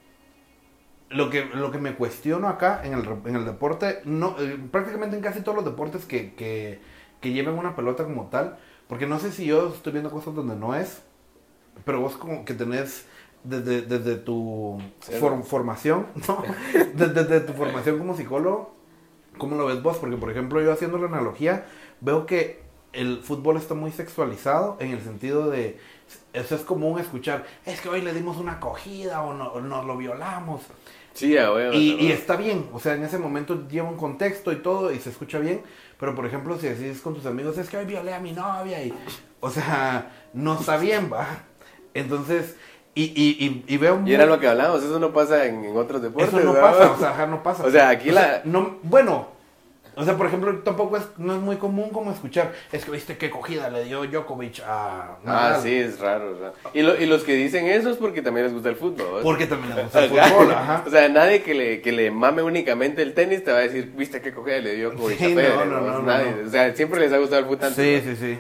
[1.11, 5.17] lo que, lo que me cuestiono acá en el, en el deporte, no, eh, prácticamente
[5.17, 6.79] en casi todos los deportes que, que,
[7.27, 8.57] que lleven una pelota como tal,
[8.89, 11.03] porque no sé si yo estoy viendo cosas donde no es,
[11.85, 13.07] pero vos como que tenés
[13.45, 14.79] desde, desde tu
[15.21, 16.43] for- formación, ¿no?
[16.95, 18.75] desde, desde tu formación como psicólogo,
[19.39, 19.99] ¿cómo lo ves vos?
[19.99, 21.67] Porque, por ejemplo, yo haciendo la analogía,
[22.01, 25.79] veo que el fútbol está muy sexualizado en el sentido de,
[26.33, 29.85] eso es común escuchar, es que hoy le dimos una acogida o, no, o nos
[29.85, 30.63] lo violamos.
[31.17, 34.93] Sí, a Y, está bien, o sea, en ese momento lleva un contexto y todo
[34.93, 35.63] y se escucha bien,
[35.99, 38.83] pero por ejemplo, si decís con tus amigos, es que hoy violé a mi novia
[38.85, 38.93] y,
[39.41, 41.27] o sea, no está bien, va.
[41.95, 42.57] Entonces,
[42.95, 44.03] y, y, y, y veo...
[44.05, 46.29] Y era lo que hablábamos, eso no pasa en, en otros deportes.
[46.29, 46.79] Eso no ¿verdad?
[46.79, 47.65] pasa, o sea, no pasa.
[47.65, 49.29] O sea, aquí la- no, bueno,
[49.99, 53.17] O sea, por ejemplo, tampoco es, no es muy común como escuchar, es que viste
[53.17, 56.55] qué cogida le dio Djokovic a Ah, sí, es raro, es raro.
[56.75, 59.07] Y, lo- y los que dicen eso es porque también les gusta el fútbol.
[59.17, 59.23] ¿no?
[59.23, 60.85] Porque también le gusta el fútbol, ajá.
[60.87, 63.93] O sea, nadie que le, que le mame únicamente el tenis te va a decir,
[63.97, 66.45] viste qué cogida le dio Djokovic Sí, a Federer", no, no, no, no, Nadie.
[66.47, 67.73] O sea, siempre les ha gustado el fútbol.
[67.75, 68.39] Sí, sí, sí.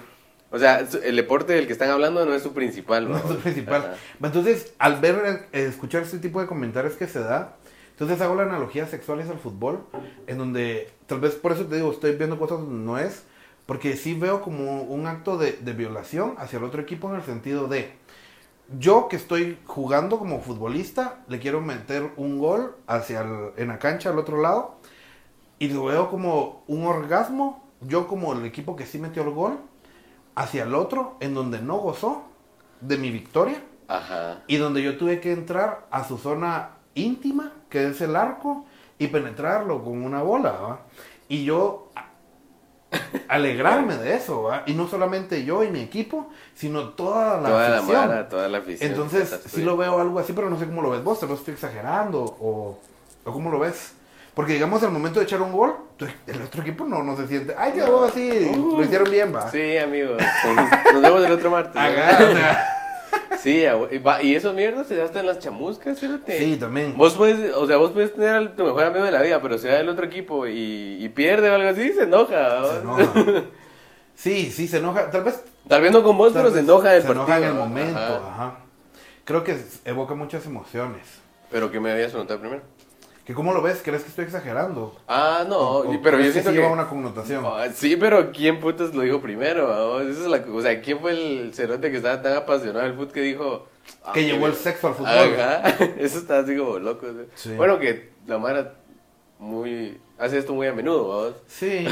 [0.51, 3.17] O sea, su- el deporte del que están hablando no es su principal, No ¿no?
[3.19, 3.81] es lo principal.
[3.83, 3.95] Ajá.
[4.23, 7.57] Entonces, al ver, eh, escuchar este tipo de comentarios que se da,
[7.97, 9.81] entonces hago la analogía sexuales al fútbol,
[10.27, 13.25] en donde, tal vez por eso te digo, estoy viendo cosas donde no es,
[13.65, 17.23] porque sí veo como un acto de, de violación hacia el otro equipo en el
[17.23, 17.95] sentido de,
[18.79, 23.79] yo que estoy jugando como futbolista, le quiero meter un gol hacia el- en la
[23.79, 24.75] cancha al otro lado,
[25.59, 29.59] y lo veo como un orgasmo, yo como el equipo que sí metió el gol,
[30.35, 32.25] hacia el otro, en donde no gozó
[32.83, 34.43] de mi victoria, Ajá.
[34.49, 38.67] y donde yo tuve que entrar a su zona íntima, que es el arco,
[38.99, 40.81] y penetrarlo con una bola, ¿va?
[41.29, 41.91] Y yo
[43.29, 44.63] alegrarme de eso, ¿va?
[44.67, 48.09] Y no solamente yo y mi equipo, sino toda la Toda la afición.
[48.09, 48.91] mara, toda la afición.
[48.91, 51.35] Entonces, sí lo veo algo así, pero no sé cómo lo ves vos, te lo
[51.35, 52.79] estoy exagerando, o,
[53.25, 53.93] o cómo lo ves.
[54.35, 55.75] Porque digamos, al momento de echar un gol,
[56.27, 59.51] el otro equipo no, no se siente, ay, quedó así, lo hicieron bien, va.
[59.51, 60.23] Sí, amigos.
[60.93, 61.75] Nos, vemos el otro martes.
[61.75, 62.76] ¿no?
[63.41, 66.39] Sí, a y esos mierdas se hasta en las chamuscas, fíjate.
[66.39, 66.97] sí, también.
[66.97, 69.59] Vos puedes, o sea, vos puedes tener al tu mejor amigo de la vida, pero
[69.59, 72.61] si va del otro equipo y, y pierde o algo así, se enoja.
[72.61, 72.97] ¿no?
[72.99, 73.43] Se enoja.
[74.19, 75.11] Sí, sí, se enoja.
[75.11, 77.27] Tal vez Tal vez no con vos, pero se enoja del se partido.
[77.27, 78.29] enoja en el momento, Ajá.
[78.31, 78.57] ajá.
[79.27, 81.03] Creo que evoca muchas emociones.
[81.51, 82.63] Pero que me habías preguntado primero.
[83.27, 83.81] ¿Que ¿Cómo lo ves?
[83.85, 84.95] ¿Crees que estoy exagerando?
[85.09, 86.59] Ah, no, O- o pero yo siento que...
[86.59, 87.45] lleva una connotación.
[87.45, 90.01] Ah, sí, pero ¿quién putas lo dijo primero?
[90.01, 93.13] Esa es la, o sea, ¿quién fue el cerote que estaba tan apasionado del fútbol
[93.13, 93.67] que dijo...
[94.05, 95.11] ah, que llevó el sexo al fútbol.
[95.11, 97.07] Ajá, eso está así como loco.
[97.35, 97.51] ¿sí?
[97.51, 97.55] Sí.
[97.57, 98.75] Bueno, que la Mara
[99.41, 100.01] muy...
[100.19, 101.35] hace esto muy a menudo.
[101.49, 101.85] Sí.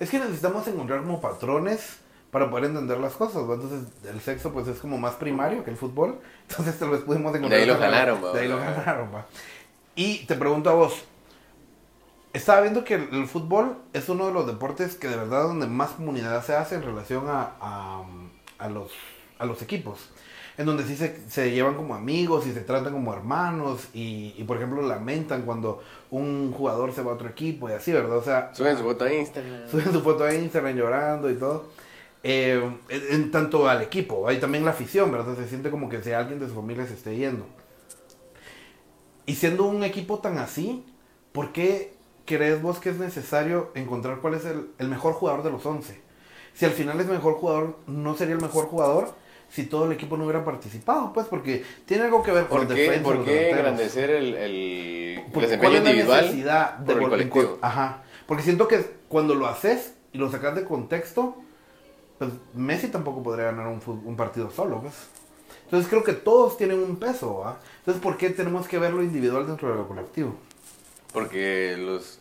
[0.00, 1.98] es que necesitamos encontrar como patrones
[2.30, 3.42] para poder entender las cosas.
[3.42, 6.20] Entonces, el sexo pues es como más primario que el fútbol.
[6.48, 7.50] Entonces, tal vez pudimos encontrar...
[7.50, 7.74] De ahí lo
[8.22, 8.32] va.
[8.32, 9.26] De ahí lo jalaron, va.
[10.00, 10.94] Y te pregunto a vos.
[12.32, 15.66] Estaba viendo que el, el fútbol es uno de los deportes que de verdad donde
[15.66, 18.02] más comunidad se hace en relación a, a,
[18.58, 18.92] a los,
[19.38, 20.08] a los equipos.
[20.56, 24.44] En donde sí se, se llevan como amigos y se tratan como hermanos y, y,
[24.44, 28.16] por ejemplo lamentan cuando un jugador se va a otro equipo y así, ¿verdad?
[28.16, 29.68] O sea, Suben su foto a Instagram.
[29.70, 31.66] suben su foto a Instagram llorando y todo.
[32.22, 32.58] Eh,
[32.88, 35.36] en, en tanto al equipo, hay también la afición, ¿verdad?
[35.36, 37.44] Se siente como que si alguien de su familia se esté yendo.
[39.30, 40.84] Y siendo un equipo tan así,
[41.30, 45.52] ¿por qué crees vos que es necesario encontrar cuál es el, el mejor jugador de
[45.52, 46.00] los 11?
[46.52, 49.14] Si al final es mejor jugador, ¿no sería el mejor jugador
[49.48, 51.12] si todo el equipo no hubiera participado?
[51.12, 55.22] Pues porque tiene algo que ver con ¿Por qué, defensa, por qué engrandecer el, el
[55.32, 57.58] Porque desempeño ¿cuál es la individual necesidad de por el colectivo?
[57.62, 58.02] Ajá.
[58.26, 61.36] Porque siento que cuando lo haces y lo sacas de contexto,
[62.18, 64.94] pues Messi tampoco podría ganar un, un partido solo, pues.
[65.70, 67.60] Entonces creo que todos tienen un peso, ¿va?
[67.78, 70.34] Entonces, ¿por qué tenemos que ver lo individual dentro de lo colectivo?
[71.12, 72.18] Porque los...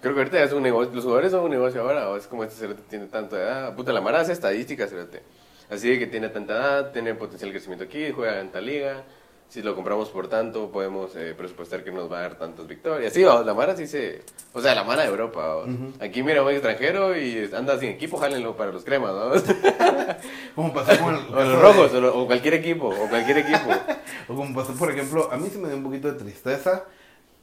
[0.00, 2.56] Creo que ahorita es un negocio, los jugadores son un negocio ahora, es como este
[2.56, 3.76] cerote tiene tanta edad.
[3.76, 5.22] Puta, la Mara hace estadísticas, cerote.
[5.68, 9.04] Así que tiene tanta edad, tiene potencial crecimiento aquí, juega en tal liga.
[9.48, 13.12] Si lo compramos por tanto, podemos eh, presupuestar que nos va a dar tantas victorias.
[13.12, 14.22] Sí, vamos, la Mara sí se...
[14.52, 15.64] O sea, la Mara de Europa.
[16.00, 19.30] Aquí mira un extranjero y anda sin equipo, jálenlo para los cremas, ¿no?
[20.54, 21.20] Como pasó con el...
[21.34, 23.70] o los rojos, o, cualquier equipo, o cualquier equipo.
[24.28, 26.82] O como pasó, por ejemplo, a mí sí me dio un poquito de tristeza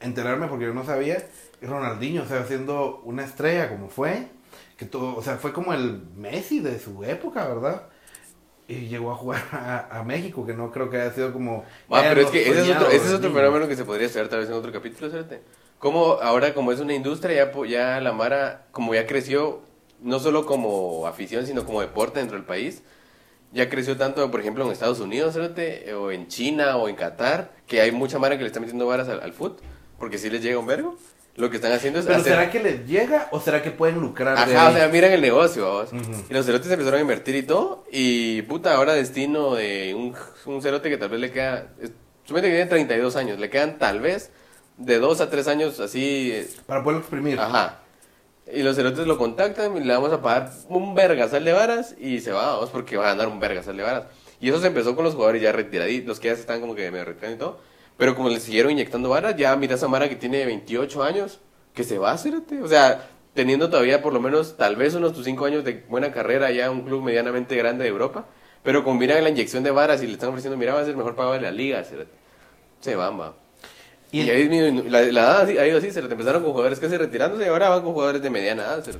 [0.00, 1.24] enterarme porque yo no sabía
[1.58, 4.28] que Ronaldinho, o sea, siendo una estrella como fue,
[4.76, 7.86] que todo, o sea, fue como el Messi de su época, ¿verdad?
[8.66, 11.64] Y llegó a jugar a, a México, que no creo que haya sido como...
[11.90, 13.34] Ah, pero es que ese es otro, soñado ese es otro Ronaldinho.
[13.34, 15.36] fenómeno que se podría estudiar tal vez en otro capítulo, ¿cierto?
[15.78, 19.62] Como ahora, como es una industria, ya, ya la Mara, como ya creció,
[20.00, 22.82] no solo como afición, sino como deporte dentro del país,
[23.52, 25.60] ya creció tanto, por ejemplo, en Estados Unidos, ¿cierto?
[25.98, 29.08] O en China o en Qatar, que hay mucha Mara que le está metiendo varas
[29.08, 29.60] al, al foot,
[29.98, 30.96] porque si les llega un vergo.
[31.36, 32.32] Lo que están haciendo es Pero hacer...
[32.32, 35.20] ¿será que les llega o será que pueden lucrar de Ajá, o sea, miran el
[35.20, 35.92] negocio, vamos.
[35.92, 36.24] Ujú.
[36.30, 37.84] Y los cerotes empezaron a invertir y todo.
[37.90, 40.14] Y puta, ahora destino de un,
[40.46, 41.66] un cerote que tal vez le queda.
[42.24, 44.30] Suponete que tiene 32 años, le quedan tal vez
[44.78, 46.30] de 2 a 3 años así.
[46.32, 47.38] eh, Para poderlo exprimir.
[47.40, 47.80] Ajá.
[48.52, 52.20] Y los cerotes lo contactan y le vamos a pagar un vergasal de varas y
[52.20, 54.04] se va, vamos, porque va a ganar un vergasal de varas.
[54.40, 56.74] Y eso se empezó con los jugadores ya retiraditos, los que ya se están como
[56.74, 57.60] que medio retirando y todo.
[57.96, 61.40] Pero como le siguieron inyectando varas, ya mira esa Mara que tiene 28 años,
[61.72, 62.60] que se va, cerote.
[62.62, 66.12] O sea, teniendo todavía por lo menos tal vez unos tus 5 años de buena
[66.12, 68.26] carrera ya un club medianamente grande de Europa.
[68.62, 70.92] Pero con miran la inyección de varas y le están ofreciendo, mira, va a ser
[70.92, 72.10] el mejor pago de la liga, cerote.
[72.80, 73.34] Se van, va.
[74.10, 74.48] Y, Y- ahí
[74.88, 77.92] la, edad ha ido así, se empezaron con jugadores casi retirándose y ahora van con
[77.92, 78.82] jugadores de mediana edad.
[78.84, 78.92] se-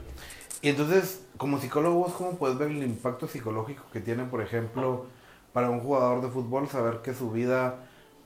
[0.61, 5.07] Y entonces, como psicólogo, ¿vos ¿cómo puedes ver el impacto psicológico que tiene, por ejemplo,
[5.53, 7.77] para un jugador de fútbol saber que su vida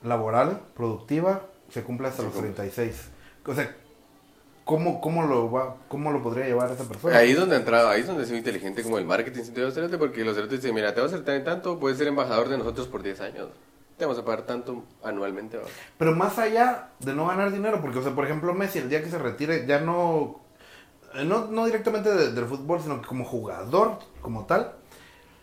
[0.03, 2.51] laboral, productiva, se cumple hasta Se los cumple.
[2.53, 3.09] 36?
[3.45, 3.75] O sea,
[4.65, 7.17] ¿cómo, cómo, lo, va, ¿cómo lo podría llevar esa persona?
[7.17, 9.41] Ahí es donde entraba, ahí es donde es muy inteligente como el marketing
[9.97, 12.87] porque los cerotes dicen, mira, te vas a hacer tanto, puedes ser embajador de nosotros
[12.87, 13.49] por 10 años.
[13.97, 15.57] Te vamos a pagar tanto anualmente.
[15.57, 15.63] ¿va?
[15.97, 19.03] Pero más allá de no ganar dinero, porque, o sea, por ejemplo, Messi, el día
[19.03, 20.39] que se retire, ya no.
[21.15, 24.73] eh, No, no directamente de- del fútbol, sino que como jugador, como tal,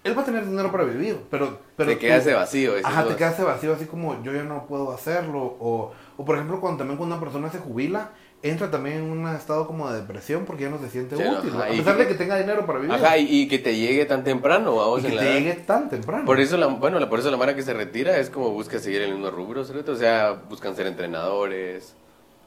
[0.07, 1.59] él va a tener dinero para vivir, pero.
[1.77, 2.73] pero te queda tú- ese vacío.
[2.83, 3.17] Ajá, te vos.
[3.17, 5.57] queda ese vacío así como yo ya no puedo hacerlo.
[5.61, 8.11] O, o por ejemplo, cuando también cuando una persona se jubila,
[8.43, 11.51] entra también en un estado como de depresión porque ya no se siente Sí, útil.
[11.55, 12.95] ajá, a pesar que- de que tenga dinero para vivir.
[12.95, 15.33] Ajá, y, y que te llegue tan temprano, vamos, y que en te edad.
[15.35, 16.25] llegue tan temprano.
[16.25, 18.79] Por eso, la, bueno, la, por eso la mara que se retira es como busca
[18.79, 19.93] seguir el mismo rubro, ¿cierto?
[19.93, 21.95] O sea, buscan ser entrenadores,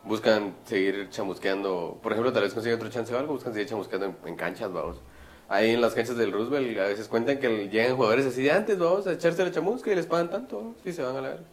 [0.06, 2.00] buscan seguir chamusqueando.
[2.02, 4.72] Por ejemplo, tal vez consiguen otro chance o algo, buscan seguir chamusqueando en, en canchas,
[4.72, 5.02] vamos.
[5.50, 8.78] Ahí en las canchas del Roosevelt a veces cuentan que llegan jugadores así de antes,
[8.78, 11.44] vamos, a echarse la chamusca y les pagan tanto, y se van a la verga.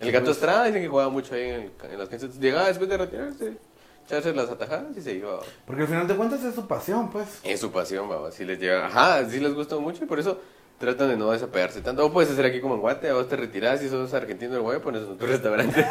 [0.00, 2.38] El gato Estrada dicen que jugaba mucho ahí en, el- en las canchas.
[2.40, 3.52] Llegaba después de retirarse,
[4.06, 5.30] echarse las atajadas y se iba.
[5.32, 5.46] vamos.
[5.66, 7.40] Porque al final de cuentas es su pasión, pues.
[7.44, 10.40] Es su pasión, vamos, si les llega, ajá, sí les gusta mucho y por eso
[10.78, 12.04] tratan de no desapegarse tanto.
[12.04, 14.80] O puedes hacer aquí como en Guate, vos te retirás y sos argentino del güey,
[14.80, 15.86] pones un tu restaurante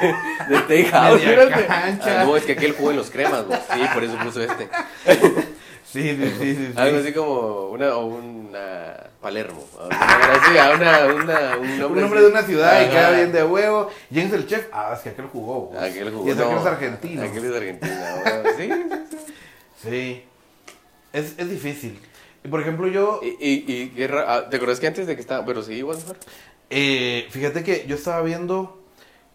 [0.50, 1.22] de steakhouse.
[1.70, 3.58] Ah, no, es que aquel jugó en los cremas, vos.
[3.74, 4.68] sí, por eso puso este.
[5.94, 6.74] Sí, sí, sí, sí.
[6.76, 9.88] Algo así como una, o una Palermo, ¿no?
[9.92, 13.92] Así, a una, una, un Un nombre, de una ciudad y queda bien de huevo.
[14.12, 15.68] James el chef, ah, es que aquel jugó.
[15.68, 15.78] vos.
[15.78, 17.22] Aquel jugó, Y es aquel no, es argentino.
[17.22, 17.94] Aquel es argentino,
[18.58, 18.74] sí, sí,
[19.78, 19.90] sí.
[19.90, 20.24] Sí.
[21.14, 22.00] Es, es difícil.
[22.44, 23.20] Y por ejemplo, yo.
[23.22, 26.18] Y, y, y ah, ¿te acuerdas que antes de que estaba, pero sí, igual mejor?
[26.72, 28.82] Eh, fíjate que yo estaba viendo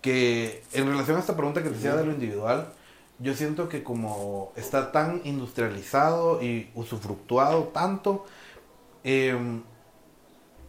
[0.02, 2.72] que en relación a esta pregunta que te hacía de lo individual,
[3.20, 8.24] yo siento que como está tan industrializado y usufructuado tanto,
[9.04, 9.36] eh,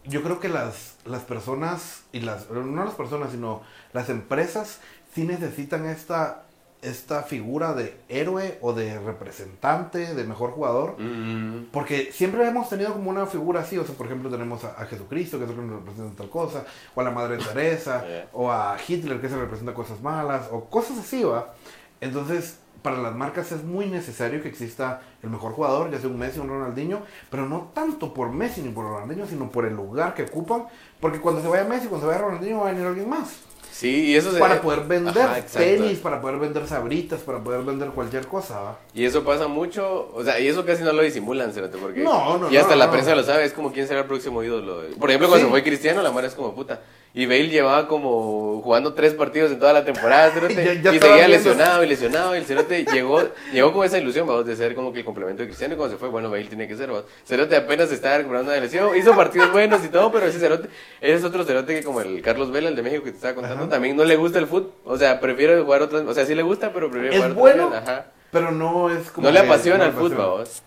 [0.04, 4.80] yo creo que las, las personas, y las, no las personas, sino las empresas,
[5.14, 6.44] sí necesitan esta,
[6.82, 11.66] esta figura de héroe o de representante, de mejor jugador, Mm.
[11.70, 14.86] porque siempre hemos tenido como una figura así, o sea, por ejemplo, tenemos a, a
[14.86, 18.28] Jesucristo, que es el que nos representa tal cosa, o a la Madre Teresa, Yeah.
[18.32, 21.52] o a Hitler, que se representa cosas malas, o cosas así, ¿va?
[22.00, 26.18] Entonces, para las marcas es muy necesario que exista el mejor jugador, ya sea un
[26.18, 29.74] Messi o un Ronaldinho, pero no tanto por Messi ni por Ronaldinho, sino por el
[29.74, 30.64] lugar que ocupan,
[30.98, 33.28] porque cuando se vaya Messi, cuando se vaya Ronaldinho, va a venir alguien más.
[33.70, 34.38] Sí, y eso se...
[34.38, 38.78] Para poder vender Ajá, tenis, para poder vender sabritas, para poder vender cualquier cosa, ¿va?
[38.92, 42.02] Y eso pasa mucho, o sea, y eso casi no lo disimulan, cerote, porque...
[42.02, 44.42] No, no, Y hasta no, la prensa lo sabe, es como quién será el próximo
[44.42, 44.82] ídolo.
[44.98, 45.50] Por ejemplo, cuando Sí.
[45.50, 46.80] fue Cristiano, la madre es como puta.
[47.12, 51.00] Y Bale llevaba como jugando tres partidos en toda la temporada, cerote, Ya- ya y
[51.00, 53.20] seguía lesionado y lesionado, y el cerote llegó,
[53.52, 55.96] llegó con esa ilusión, vamos, de ser como que el complemento de Cristiano, y cuando
[55.96, 57.06] se fue, bueno, Bale tiene que ser, vamos.
[57.26, 60.68] Cerote apenas estaba recuperando de lesión, hizo partidos buenos y todo, pero ese cerote,
[61.00, 63.34] ese es otro cerote que como el Carlos Vela, el de México que te estaba
[63.34, 63.70] contando, Ajá.
[63.70, 66.42] también no le gusta el fútbol, o sea, prefiere jugar otras, o sea, sí le
[66.42, 68.06] gusta, pero prefiere Es jugar bueno, otras, ajá.
[68.30, 69.26] Pero no es como.
[69.26, 70.62] No le apasiona el fútbol, vos.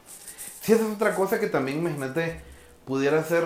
[0.59, 2.41] Sí, esa es otra cosa que también, imagínate,
[2.85, 3.45] pudiera ser,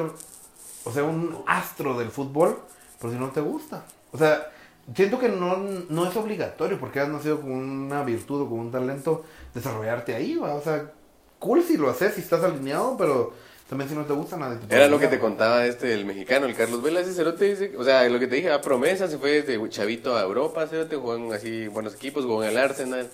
[0.84, 2.58] o sea, un astro del fútbol,
[3.00, 3.84] pero si no te gusta.
[4.12, 4.50] O sea,
[4.96, 5.58] siento que no,
[5.90, 10.36] no es obligatorio, porque has nacido con una virtud o con un talento, desarrollarte ahí,
[10.36, 10.56] ¿va?
[10.56, 10.92] O sea,
[11.40, 13.34] cool si lo haces, si estás alineado, pero
[13.70, 16.46] también si no te gusta, nadie te Era lo que te contaba este, el mexicano,
[16.46, 19.18] el Carlos Vela, ese cerote dice, o sea, lo que te dije, a promesa, se
[19.18, 23.08] fue desde chavito a Europa, cerote, jugó en así buenos equipos, jugó en el Arsenal,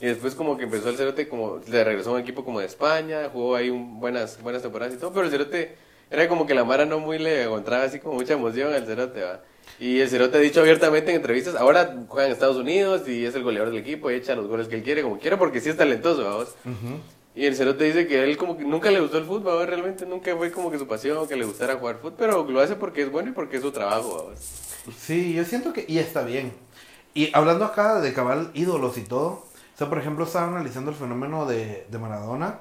[0.00, 2.66] y después como que empezó el cerote, como, le regresó a un equipo como de
[2.66, 5.76] España, jugó ahí un- buenas, buenas temporadas y todo, pero el cerote,
[6.10, 9.22] era como que la Mara no muy le encontraba así como mucha emoción al cerote,
[9.22, 9.40] va.
[9.78, 13.34] Y el cerote ha dicho abiertamente en entrevistas, ahora juega en Estados Unidos y es
[13.34, 15.68] el goleador del equipo y echa los goles que él quiere, como quiera, porque sí
[15.68, 16.54] es talentoso, vamos.
[16.64, 17.00] Ujú.
[17.34, 19.68] Y el Cerote dice que él como que nunca le gustó el fútbol, ¿verdad?
[19.68, 22.76] realmente nunca fue como que su pasión, que le gustara jugar fútbol, pero lo hace
[22.76, 24.40] porque es bueno y porque es su trabajo, ¿verdad?
[24.98, 26.52] Sí, yo siento que, y está bien.
[27.12, 30.96] Y hablando acá de cabal ídolos y todo, o sea, por ejemplo, estaba analizando el
[30.96, 32.60] fenómeno de, de Maradona,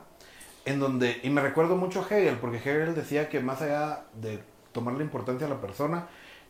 [0.65, 4.43] en donde, y me recuerdo mucho a Hegel, porque Hegel decía que más allá de
[4.71, 6.07] tomarle importancia a la persona,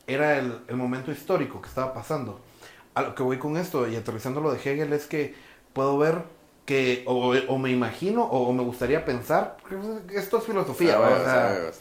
[0.08, 2.42] era el, el momento histórico que estaba pasando.
[2.94, 5.36] A lo que voy con esto y aterrizando lo de Hegel es que
[5.74, 6.24] puedo ver
[6.66, 9.58] que, o, o me imagino, o, me gustaría pensar,
[10.14, 11.72] esto es filosofía, Ah, o sea, sabe,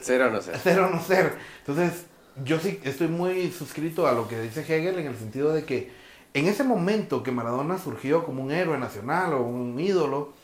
[0.00, 0.52] Cero o no sé.
[0.62, 1.34] ser o no ser.
[1.66, 2.06] Entonces,
[2.44, 5.92] yo sí estoy muy suscrito a lo que dice Hegel en el sentido de que
[6.34, 10.34] en ese momento que Maradona surgió como un héroe nacional o un ídolo,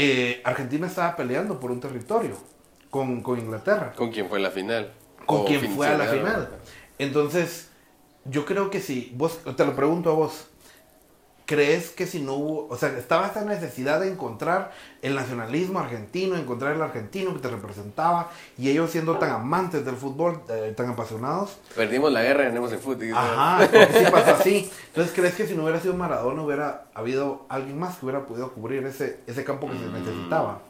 [0.00, 2.36] eh, Argentina estaba peleando por un territorio
[2.88, 4.92] con, con Inglaterra, ¿Con quién fue la final?
[5.26, 6.48] con quien fue a la final.
[6.98, 7.68] Entonces,
[8.24, 10.48] yo creo que si vos, te lo pregunto a vos,
[11.50, 14.70] ¿crees que si no hubo, o sea, estaba esta necesidad de encontrar
[15.02, 19.96] el nacionalismo argentino, encontrar el argentino que te representaba, y ellos siendo tan amantes del
[19.96, 21.56] fútbol, eh, tan apasionados?
[21.74, 23.12] Perdimos la guerra, ganemos el fútbol.
[23.16, 24.70] Ajá, sí pasa así.
[24.86, 28.52] Entonces, ¿crees que si no hubiera sido Maradona, hubiera habido alguien más que hubiera podido
[28.52, 29.92] cubrir ese, ese campo que se Mm.
[29.92, 30.60] necesitaba?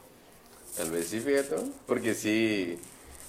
[0.79, 1.57] Tal vez sí, fíjate.
[1.87, 2.79] Porque sí.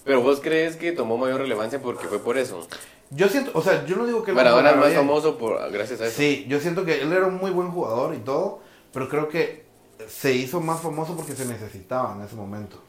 [0.05, 2.65] Pero vos crees que tomó mayor relevancia porque fue por eso.
[3.11, 6.05] Yo siento, o sea, yo no digo que Maradona es más famoso por, gracias a
[6.07, 6.17] eso.
[6.17, 8.61] Sí, yo siento que él era un muy buen jugador y todo,
[8.93, 9.65] pero creo que
[10.07, 12.81] se hizo más famoso porque se necesitaba en ese momento.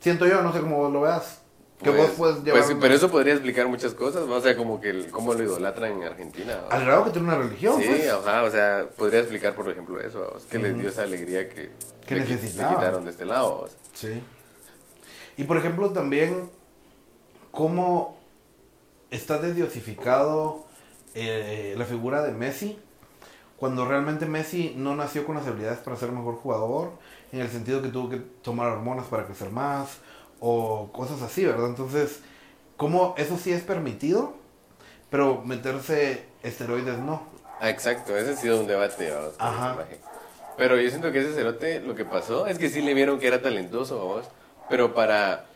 [0.00, 1.40] Siento yo, no sé cómo vos lo veas.
[1.82, 4.36] Que Pues- vos puedes llevar pues sí, pero eso podría explicar muchas cosas, ¿no?
[4.36, 6.58] o sea, como que el- cómo lo idolatran en Argentina.
[6.62, 6.70] ¿no?
[6.70, 7.78] al grado que tiene una religión.
[7.80, 8.08] Sí, pues.
[8.10, 10.48] ajá, o sea, podría explicar, por ejemplo, eso, ¿no?
[10.50, 11.70] que les dio esa alegría que,
[12.06, 13.66] Que le quitaron de este lado.
[13.66, 13.78] ¿no?
[13.92, 14.22] Sí.
[15.36, 16.48] Y por ejemplo también
[17.50, 18.16] cómo
[19.10, 20.64] está desdiosificado
[21.14, 22.78] eh, la figura de Messi
[23.56, 26.92] cuando realmente Messi no nació con las habilidades para ser mejor jugador,
[27.32, 29.98] en el sentido que tuvo que tomar hormonas para crecer más
[30.40, 31.66] o cosas así, ¿verdad?
[31.66, 32.20] Entonces,
[32.76, 34.34] cómo eso sí es permitido,
[35.10, 37.22] pero meterse esteroides no.
[37.60, 39.10] Ah, exacto, ese ha sido un debate.
[39.38, 39.78] Ajá.
[40.58, 43.26] Pero yo siento que ese cerote, lo que pasó es que sí le vieron que
[43.26, 44.26] era talentoso, vos,
[44.68, 45.46] pero para,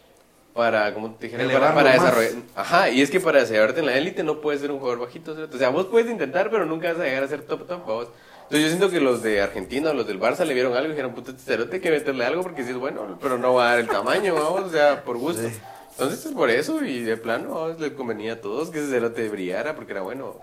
[0.54, 2.32] para, como te dijera, para, desarrollar.
[2.54, 5.32] Ajá, y es que para desarrollarte en la élite no puedes ser un jugador bajito.
[5.52, 8.08] O sea, vos puedes intentar, pero nunca vas a llegar a ser top, top, vos.
[8.44, 11.14] Entonces yo siento que los de Argentina, los del Barça le vieron algo y dijeron,
[11.14, 13.70] puta, este cerote hay que meterle algo porque sí es bueno, pero no va a
[13.70, 15.40] dar el tamaño, vamos, o sea, por gusto.
[15.48, 15.56] Sí.
[15.92, 19.28] Entonces es por eso y de plano vamos, les convenía a todos que ese cerote
[19.28, 20.34] brillara porque era bueno.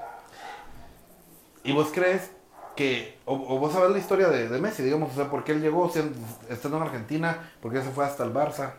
[1.65, 2.31] ¿Y vos crees
[2.77, 5.51] que, o, o vos sabés la historia de, de Messi, digamos, o sea, por qué
[5.51, 6.15] él llegó siendo-
[6.49, 8.73] estando en Argentina, por qué se fue hasta el Barça?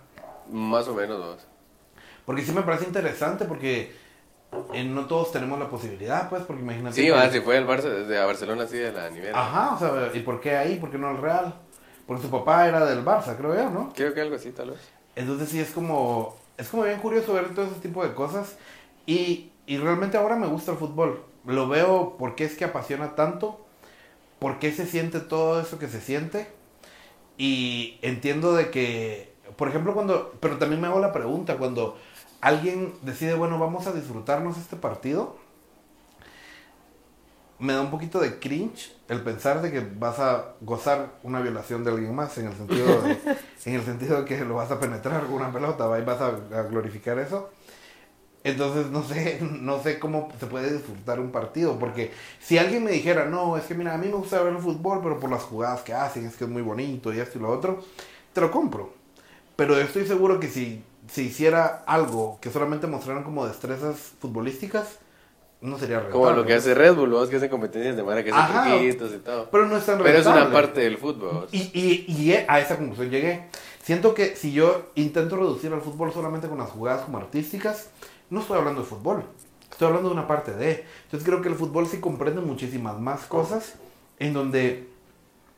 [0.50, 1.46] Más o menos, vos.
[2.24, 3.94] Porque sí me parece interesante porque
[4.74, 6.94] eh, no todos tenemos la posibilidad, pues, porque imagínate.
[6.96, 9.34] Sí, que- va, se fue al Barça, desde a Barcelona así de la nivel.
[9.34, 10.76] Ajá, o sea, ¿y por qué ahí?
[10.76, 11.54] ¿Por qué no al Real?
[12.06, 13.92] Porque su papá era del Barça, creo yo, ¿no?
[13.94, 14.80] Creo que algo así, tal vez.
[15.16, 18.56] Entonces sí es como, es como bien curioso ver todo ese tipo de cosas.
[19.06, 21.22] Y, y realmente ahora me gusta el fútbol.
[21.44, 23.60] Lo veo porque es que apasiona tanto,
[24.38, 26.48] por qué se siente todo eso que se siente.
[27.36, 29.27] Y entiendo de que,
[29.58, 31.98] por ejemplo, cuando, pero también me hago la pregunta, cuando
[32.40, 35.36] alguien decide, bueno, vamos a disfrutarnos este partido,
[37.58, 41.82] me da un poquito de cringe el pensar de que vas a gozar una violación
[41.82, 43.18] de alguien más, en el sentido de,
[43.64, 45.98] en el sentido de que lo vas a penetrar con una pelota, ¿va?
[45.98, 47.50] y vas a, a glorificar eso.
[48.44, 52.92] Entonces no sé, no sé cómo se puede disfrutar un partido, porque si alguien me
[52.92, 55.42] dijera, no, es que mira, a mí me gusta ver el fútbol, pero por las
[55.42, 57.82] jugadas que hacen, es que es muy bonito y esto y lo otro,
[58.32, 58.97] te lo compro.
[59.58, 65.00] Pero estoy seguro que si se hiciera algo que solamente mostraran como destrezas futbolísticas,
[65.60, 66.24] no sería rentable.
[66.24, 69.12] Como lo que hace Red Bull, vos que hacen competencias de manera que hacen truquitos
[69.14, 69.48] y todo.
[69.50, 71.48] Pero no es tan Pero es una parte del fútbol.
[71.50, 73.48] Y, y, y a esa conclusión llegué.
[73.82, 77.90] Siento que si yo intento reducir al fútbol solamente con las jugadas como artísticas,
[78.30, 79.24] no estoy hablando de fútbol.
[79.72, 80.84] Estoy hablando de una parte de.
[81.06, 83.74] Entonces creo que el fútbol sí comprende muchísimas más cosas
[84.20, 84.88] en donde,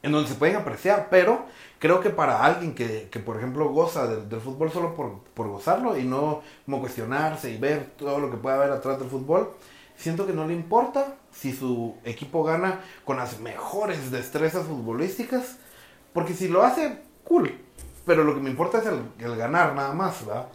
[0.03, 1.09] en donde se pueden apreciar.
[1.11, 1.45] Pero
[1.79, 5.99] creo que para alguien que, que por ejemplo, goza del, fútbol solo por, por gozarlo
[5.99, 9.53] y no como cuestionarse y ver todo lo que puede haber atrás del fútbol,
[9.97, 15.59] siento que no le importa si su equipo gana con las mejores destrezas futbolísticas,
[16.13, 17.59] porque si lo hace, cool.
[18.07, 20.47] Pero lo que me importa es el, el ganar nada más, ¿verdad?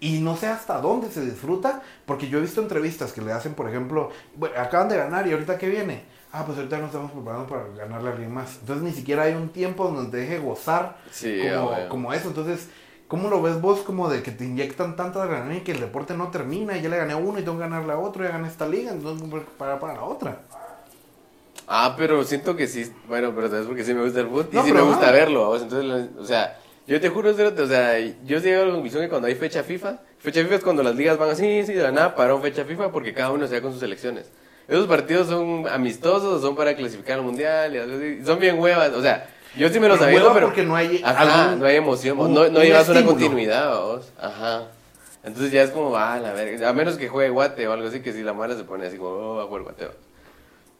[0.00, 3.54] Y no sé hasta dónde se disfruta, porque yo he visto entrevistas que le hacen,
[3.54, 6.04] por ejemplo, bueno, acaban de ganar y ahorita qué viene.
[6.36, 8.56] Ah, pues ahorita nos estamos preparando para ganarle a alguien más.
[8.58, 12.26] Entonces ni siquiera hay un tiempo donde te deje gozar Sí, como, ah, como eso.
[12.26, 12.68] Entonces,
[13.06, 16.16] ¿cómo lo ves vos como de que te inyectan tanta adrenalina y que el deporte
[16.16, 16.76] no termina?
[16.76, 18.66] Y ya le gané a uno y tengo que ganarle a otro, ya gané esta
[18.66, 20.40] liga, entonces parar para la otra.
[21.68, 22.92] Ah, pero siento que sí.
[23.06, 25.46] Bueno, pero sabes porque sí me gusta el fútbol y No, sí me gusta verlo.
[25.46, 25.62] vos.
[25.62, 29.28] Entonces, o sea, yo te juro, o sea, yo llego a la conclusión que cuando
[29.28, 32.16] hay fecha FIFA, fecha FIFA es cuando las ligas van así, sí, de la nada,
[32.16, 34.30] para un fecha FIFA porque cada uno se va con sus selecciones.
[34.68, 37.74] Esos partidos son amistosos, son para clasificar al mundial,
[38.20, 41.00] y son bien huevas, o sea, yo sí me los sabía, pero porque no hay
[41.04, 44.12] Ajá, algún- no hay emoción, un- no, no un llevas una continuidad, vos.
[44.18, 44.68] Ajá.
[45.22, 48.00] Entonces ya es como, ah, la verga, a menos que juegue guate o algo así,
[48.00, 49.86] que si la mala se pone así como, oh, va a jugar guate.
[49.86, 49.94] vos.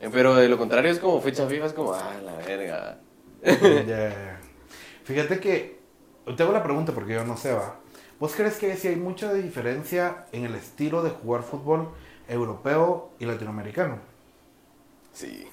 [0.00, 2.98] Eh, Pero de lo contrario es como fecha FIFA, es como, ah, la verga.
[3.86, 4.40] Ya.
[5.04, 5.78] Fíjate que
[6.36, 7.76] te hago la pregunta porque yo no sé, va.
[8.18, 11.88] ¿Vos crees que si hay mucha diferencia en el estilo de jugar fútbol
[12.28, 13.98] europeo y latinoamericano?
[15.12, 15.46] Sí.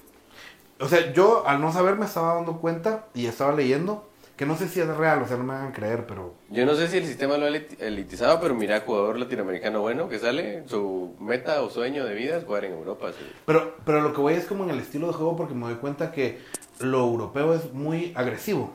[0.80, 4.56] O sea, yo al no saber me estaba dando cuenta y estaba leyendo que no
[4.56, 6.34] sé si es real, o sea, no me hagan creer, pero...
[6.48, 10.08] Yo no sé si el sistema lo ha elit- elitizado, pero mira, jugador latinoamericano bueno
[10.08, 13.10] que sale, su meta o sueño de vida es jugar en Europa.
[13.12, 13.24] sí.
[13.46, 15.76] Pero, pero lo que voy es como en el estilo de juego porque me doy
[15.76, 16.40] cuenta que
[16.80, 18.72] lo europeo es muy agresivo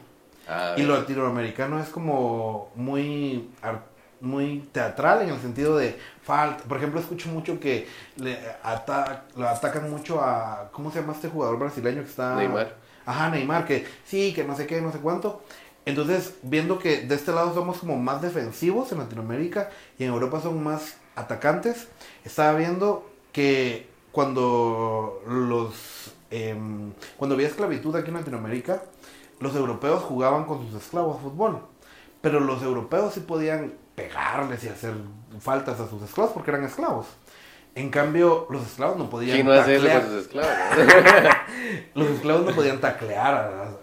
[0.47, 3.83] Ah, y lo latinoamericano es como muy, ar-
[4.21, 6.63] muy teatral en el sentido de falta.
[6.63, 7.87] Por ejemplo, escucho mucho que
[8.17, 12.35] le ata- lo atacan mucho a, ¿cómo se llama este jugador brasileño que está?
[12.35, 12.75] Neymar.
[13.05, 15.41] Ajá, Neymar, que sí, que no sé qué, no sé cuánto.
[15.85, 20.41] Entonces, viendo que de este lado somos como más defensivos en Latinoamérica y en Europa
[20.41, 21.87] son más atacantes,
[22.25, 28.83] estaba viendo que cuando los em, cuando había esclavitud aquí en Latinoamérica,
[29.39, 31.61] los europeos jugaban con sus esclavos fútbol,
[32.21, 34.93] pero los europeos sí podían pegarles y hacer
[35.41, 37.07] faltas a sus esclavos porque eran esclavos.
[37.73, 40.51] En cambio, los esclavos no podían ¿Quién no taclear- sus esclavos?
[41.95, 43.33] los esclavos no podían taclear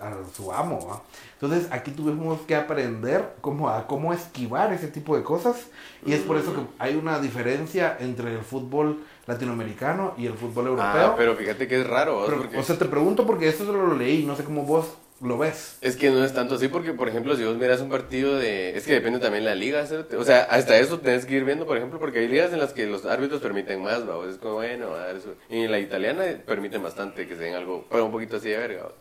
[0.01, 0.87] a, a su amo.
[0.89, 1.03] ¿va?
[1.41, 5.67] Entonces aquí tuvimos que aprender cómo, a cómo esquivar ese tipo de cosas.
[6.07, 10.69] Y es por eso que hay una diferencia entre el fútbol latinoamericano y el fútbol
[10.69, 11.07] europeo.
[11.07, 12.27] ah, pero fíjate que es raro, ¿vos?
[12.27, 14.87] Pero, porque o sea, te pregunto porque esto solo lo leí, no sé cómo vos
[15.21, 15.79] lo ves.
[15.81, 18.77] es que no es tanto así, porque por ejemplo, si vos miras un partido de...
[18.77, 20.19] Es que depende también la liga, ¿cierto?
[20.19, 22.73] o sea, hasta eso tenés que ir viendo, por ejemplo, porque hay ligas en las
[22.73, 24.29] que los árbitros permiten más, ¿va?
[24.29, 25.35] es como, bueno, eso.
[25.49, 28.59] y en la italiana permiten bastante que se den algo, pero un poquito así de
[28.59, 28.83] verga.
[28.85, 28.93] ¿va?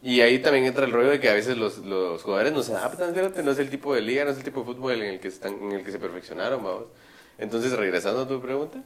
[0.00, 2.72] Y ahí también entra el rollo de que a veces los, los jugadores no se
[2.72, 3.42] adaptan, ¿cierto?
[3.42, 5.28] no es el tipo de liga, no es el tipo de fútbol en el que,
[5.28, 6.84] están, en el que se perfeccionaron, vamos.
[7.36, 8.82] Entonces, regresando a tu pregunta,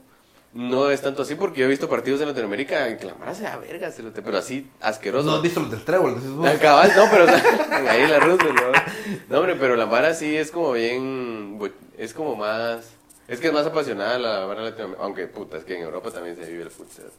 [0.53, 3.33] no es tanto así porque yo he visto partidos en Latinoamérica en que la mara
[3.33, 3.91] se da verga,
[4.23, 5.27] pero así asqueroso.
[5.29, 6.15] No has visto los del trébol.
[6.45, 8.71] Ah, cabal, no, pero o sea, ahí la Roosevelt, ¿no?
[9.29, 11.59] No, hombre, pero la Mara sí es como bien,
[11.97, 12.91] es como más,
[13.27, 16.35] es que es más apasionada la Mara latinoamericana, aunque puta, es que en Europa también
[16.35, 17.11] se vive el fútbol.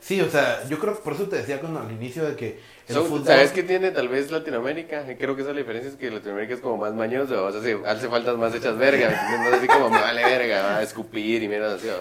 [0.00, 2.60] Sí, o sea, yo creo que por eso te decía cuando al inicio de que
[2.86, 3.26] el Son- fútbol...
[3.26, 5.04] ¿Sabes qué tiene tal vez Latinoamérica?
[5.18, 7.60] Creo que esa es la diferencia, es que Latinoamérica es como más mañoso, o sea,
[7.60, 9.10] sí, hace faltas más hechas verga.
[9.40, 11.94] No es así como me vale verga, va a escupir y mierda así, ¿va?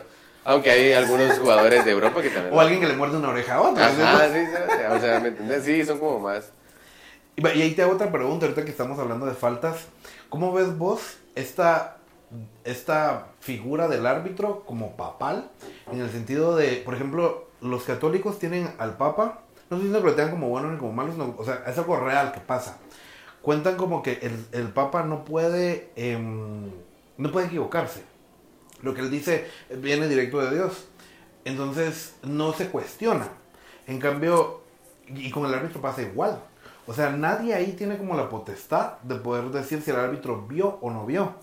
[0.46, 2.54] Aunque hay algunos jugadores de Europa que también...
[2.54, 3.84] O alguien que le muerde una oreja a otro.
[3.84, 5.64] Ajá, sí, sí, o sea, ¿me entiendes?
[5.64, 6.52] Sí, son como más...
[7.36, 9.88] Y ahí te hago otra pregunta, ahorita que estamos hablando de faltas.
[10.30, 11.98] ¿Cómo ves vos esta,
[12.64, 15.50] esta figura del árbitro como papal?
[15.92, 20.10] En el sentido de, por ejemplo, los católicos tienen al papa, no estoy diciendo que
[20.12, 22.78] lo tengan como bueno ni como malo, sino, o sea, es algo real que pasa.
[23.42, 26.70] Cuentan como que el, el papa no puede, em,
[27.18, 28.04] no puede equivocarse.
[28.86, 30.86] Lo que él dice viene directo de Dios.
[31.44, 33.28] Entonces no se cuestiona.
[33.88, 34.62] En cambio,
[35.08, 36.40] y con el árbitro pasa igual.
[36.86, 40.78] O sea, nadie ahí tiene como la potestad de poder decir si el árbitro vio
[40.82, 41.34] o no vio.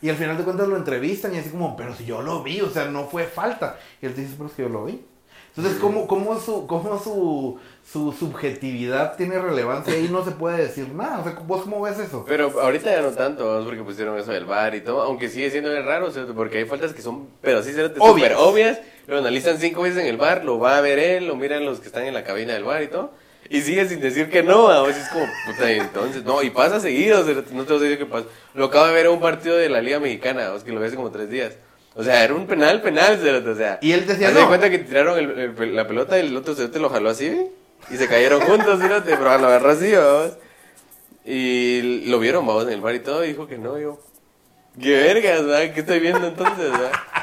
[0.00, 2.60] Y al final de cuentas lo entrevistan y así como, pero si yo lo vi,
[2.60, 3.80] o sea, no fue falta.
[4.00, 5.04] Y él dice, pero es que yo lo vi.
[5.56, 7.58] Entonces, ¿cómo, cómo, su, cómo su,
[7.90, 11.20] su subjetividad tiene relevancia y no se puede decir nada?
[11.20, 12.24] O sea, ¿vos cómo ves eso?
[12.26, 15.70] Pero ahorita ya no tanto, porque pusieron eso del bar y todo, aunque sigue siendo
[15.82, 17.70] raro, porque hay faltas que son, pero sí.
[17.70, 17.96] Obvias.
[17.96, 21.36] súper obvias, lo analizan cinco veces en el bar, lo va a ver él, lo
[21.36, 23.12] miran los que están en la cabina del bar y todo,
[23.48, 26.50] y sigue sin decir que no, a veces es como, puta, y entonces, no, y
[26.50, 27.18] pasa seguido,
[27.52, 28.26] no te voy a decir qué pasa.
[28.54, 30.88] Lo acabo de ver en un partido de la Liga Mexicana, es que lo ves
[30.88, 31.52] hace como tres días.
[31.94, 33.18] O sea, era un penal, penal,
[33.48, 33.78] o sea.
[33.80, 34.48] Y él decía, no.
[34.48, 37.48] cuenta que tiraron el- el- la pelota y el otro se lo jaló así.
[37.90, 39.02] Y se cayeron juntos, ¿cierto?
[39.04, 40.36] pero lo agarró así, vamos.
[41.24, 44.00] Y lo vieron, vamos, en el bar y todo, y dijo que no, yo.
[44.80, 45.72] ¿Qué vergas.
[45.72, 46.70] ¿Qué estoy viendo entonces?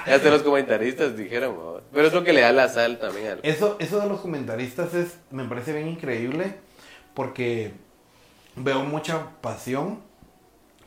[0.05, 1.83] Y hasta los comentaristas dijeron, vamos.
[1.93, 3.39] Pero es lo que le da la sal también al...
[3.43, 6.55] Eso, eso de los comentaristas es, me parece bien increíble
[7.13, 7.73] porque
[8.55, 9.99] veo mucha pasión.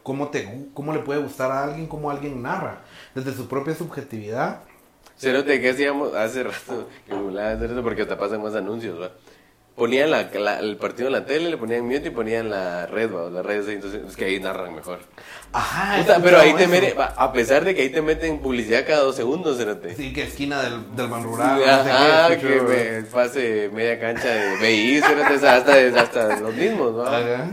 [0.03, 4.61] Cómo, te, cómo le puede gustar a alguien, cómo alguien narra, desde su propia subjetividad.
[5.19, 6.89] Cerote, ¿qué hacíamos hace rato?
[7.09, 9.11] Que burlaba, cerote, porque hasta pasan más anuncios, ¿va?
[9.77, 13.13] Ponían la, la- el partido en la tele, le ponían mute y ponían la red,
[13.13, 13.29] ¿va?
[13.29, 15.01] La red, entonces es que ahí narran mejor.
[15.53, 19.03] Ajá, Puta, pero ahí te meten, a pesar de que ahí te meten publicidad cada
[19.03, 19.95] dos segundos, cerote.
[19.95, 21.59] Sí, que esquina del, del rural.
[21.59, 26.99] no sé Ajá, qué, que me pase media cancha de BI, hasta, hasta los mismos,
[26.99, 27.19] ¿va?
[27.19, 27.47] Ajá.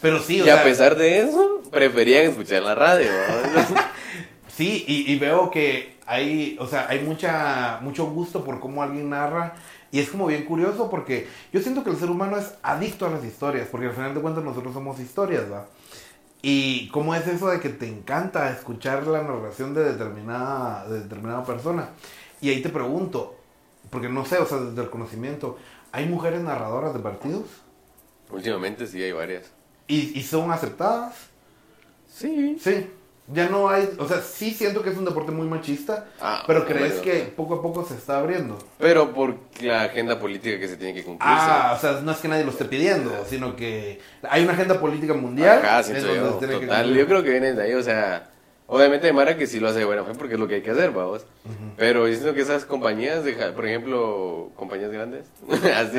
[0.00, 3.90] Pero sí, o Y a pesar de eso, preferían escuchar la radio, ¿va?
[4.48, 9.10] sí, y, y veo que hay, o sea, hay mucha, mucho gusto por cómo alguien
[9.10, 9.54] narra.
[9.92, 13.10] Y es como bien curioso porque yo siento que el ser humano es adicto a
[13.10, 15.66] las historias, porque al final de cuentas nosotros somos historias, ¿va?
[16.42, 21.44] Y cómo es eso de que te encanta escuchar la narración de determinada, de determinada
[21.44, 21.90] persona.
[22.40, 23.36] Y ahí te pregunto,
[23.90, 25.58] porque no sé, o sea, desde el conocimiento,
[25.92, 27.44] ¿hay mujeres narradoras de partidos?
[28.30, 29.50] Últimamente sí hay varias.
[29.86, 31.14] ¿Y, y son aceptadas?
[32.08, 32.58] Sí.
[32.62, 32.86] Sí.
[33.32, 36.66] Ya no hay, o sea, sí siento que es un deporte muy machista, Ah, pero
[36.66, 37.02] crees bueno.
[37.02, 38.58] que poco a poco se está abriendo.
[38.78, 41.28] Pero por la agenda política que se tiene que cumplir.
[41.30, 44.80] Ah, o sea, no es que nadie lo esté pidiendo, sino que hay una agenda
[44.80, 45.60] política mundial.
[45.62, 46.92] Ajá, es siento yo, total.
[46.94, 48.30] Yo creo que viene de ahí, o sea,
[48.66, 50.72] obviamente Mara que sí lo hace de buena fe porque es lo que hay que
[50.72, 51.24] hacer, vamos.
[51.76, 55.26] Pero yo siento que esas compañías, de, por ejemplo, compañías grandes,
[55.76, 55.98] así,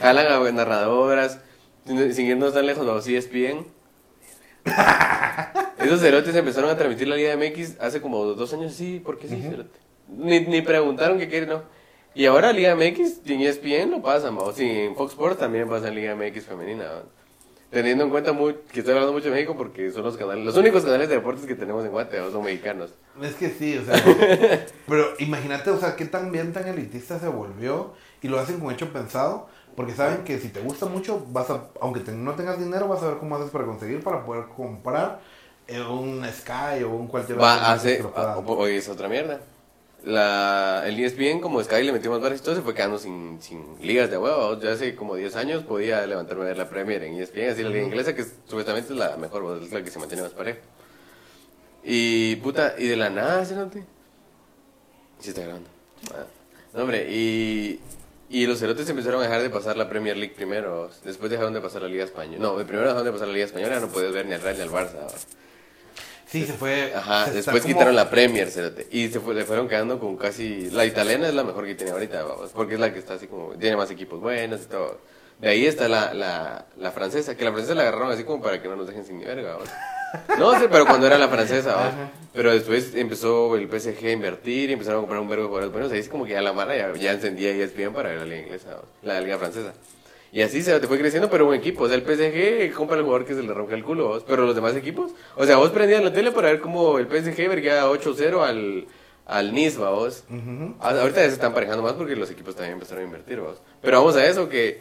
[0.00, 1.38] jalan a narradoras,
[1.86, 3.66] sin irnos tan lejos, vamos, ESPN.
[5.82, 9.40] Esos cerotes empezaron a transmitir la Liga MX hace como dos años, sí, porque sí,
[9.42, 9.78] cerote.
[10.08, 11.62] Ni, ni preguntaron qué quieren, no.
[12.14, 14.58] Y ahora Liga MX en ESPN lo pasan, vamos.
[14.60, 16.84] Y en Fox Sports también pasan Liga MX femenina.
[17.70, 20.58] Teniendo en cuenta muy, que estoy hablando mucho de México porque son los canales, los
[20.58, 22.92] únicos canales de deportes que tenemos en Guate, vamos, son mexicanos.
[23.22, 23.94] Es que sí, o sea,
[24.86, 28.74] pero imagínate, o sea, qué tan bien, tan elitista se volvió y lo hacen con
[28.74, 32.58] hecho pensado, porque saben que si te gusta mucho, vas a, aunque te- no tengas
[32.58, 35.20] dinero, vas a ver cómo haces para conseguir, para poder comprar
[35.88, 37.66] un Sky o un cualquier Va otro
[38.16, 39.40] a pueda- hoy es otra mierda.
[40.04, 43.40] La, el ESPN, como Sky le metió más barras y todo, se fue quedando sin,
[43.40, 44.58] sin ligas de huevo.
[44.60, 47.68] Ya hace como 10 años podía levantarme a ver la Premier en ESPN, así la
[47.70, 50.58] liga inglesa, que supuestamente es la mejor, es la que se mantiene más pareja.
[51.84, 53.54] Y puta, y de la nada, ¿sí?
[55.20, 55.68] Sí está grabando.
[56.12, 56.24] Ah.
[56.74, 57.80] No, hombre, y,
[58.28, 61.60] y los cerotes empezaron a dejar de pasar la Premier League primero, después dejaron de
[61.60, 62.38] pasar la Liga Española.
[62.42, 64.62] No, primero dejaron de pasar la Liga Española, no podías ver ni al Real ni
[64.62, 64.94] al Barça.
[64.96, 65.08] ¿va?
[66.32, 66.92] Sí, se fue.
[66.94, 70.16] Ajá, se después como- quitaron la Premier, cerote, y se fue, le fueron quedando con
[70.16, 70.70] casi...
[70.70, 73.26] La italiana es la mejor que tiene ahorita, vamos, porque es la que está así
[73.26, 73.50] como...
[73.52, 74.98] Tiene más equipos buenos y todo.
[75.38, 78.62] De ahí está la, la, la francesa, que la francesa la agarraron así como para
[78.62, 79.68] que no nos dejen sin ni verga, vamos.
[80.38, 81.94] No sé, pero cuando era la francesa, vamos.
[82.32, 85.72] Pero después empezó el PSG a invertir y empezaron a comprar un verbo de jugadores
[85.72, 85.92] buenos.
[85.92, 88.40] Ahí es como que ya la mara ya, ya encendía ESPN para ver la liga
[88.42, 89.72] inglesa, vamos, la liga francesa.
[90.34, 91.84] Y así se te fue creciendo, pero un equipo.
[91.84, 94.24] O sea, el PSG compra el jugador que se le rompe el culo, vos.
[94.26, 97.36] Pero los demás equipos, o sea, vos prendías la tele para ver cómo el PSG
[97.48, 98.86] verguía 8-0 al,
[99.26, 100.24] al Nice, ¿va, vos.
[100.80, 103.60] Ah, Ahorita ya se están parejando más porque los equipos también empezaron a invertir, vos.
[103.82, 104.80] Pero vamos a eso, que...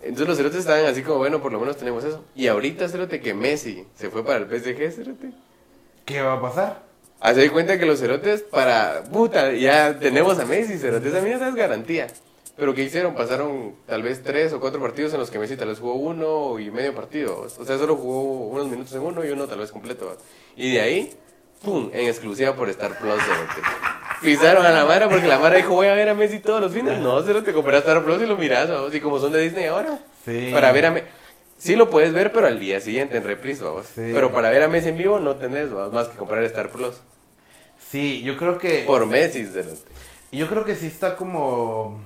[0.00, 2.24] Entonces los cerotes estaban así como, bueno, por lo menos tenemos eso.
[2.34, 5.30] Y ahorita, cerote, que Messi se fue para el PSG, cerote.
[6.06, 6.82] ¿Qué va a pasar?
[7.20, 9.04] Hace de cuenta que los cerotes para...
[9.04, 12.06] Puta, ya tenemos a Messi, mí esa es garantía.
[12.56, 13.14] Pero ¿qué hicieron?
[13.14, 16.58] Pasaron tal vez tres o cuatro partidos en los que Messi tal vez jugó uno
[16.58, 17.46] y medio partido.
[17.58, 20.16] O sea, solo jugó unos minutos en uno y uno tal vez completo.
[20.56, 21.14] Y de ahí,
[21.62, 21.90] ¡pum!
[21.92, 23.20] En exclusiva por Star Plus.
[24.22, 26.72] Pisaron a la Mara porque la Mara dijo, voy a ver a Messi todos los
[26.72, 26.98] fines.
[26.98, 28.70] No, cerote, compras Star Plus y lo miras.
[28.92, 29.98] Y como son de Disney ahora.
[30.24, 30.48] Sí.
[30.50, 31.06] Para ver a Messi.
[31.58, 33.86] Sí lo puedes ver, pero al día siguiente en reprise, vamos.
[33.86, 34.10] Sí.
[34.14, 35.90] Pero para ver a Messi en vivo no tenés, ¿va?
[35.90, 36.94] más que comprar Star Plus.
[37.90, 38.84] Sí, yo creo que.
[38.86, 39.76] Por Messi, cerote.
[40.32, 42.00] Yo creo que sí está como.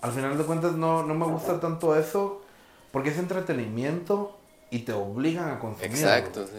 [0.00, 2.42] Al final de cuentas, no, no me gusta tanto eso.
[2.92, 4.36] Porque es entretenimiento
[4.70, 5.90] y te obligan a consumir.
[5.90, 6.58] Exacto, sí.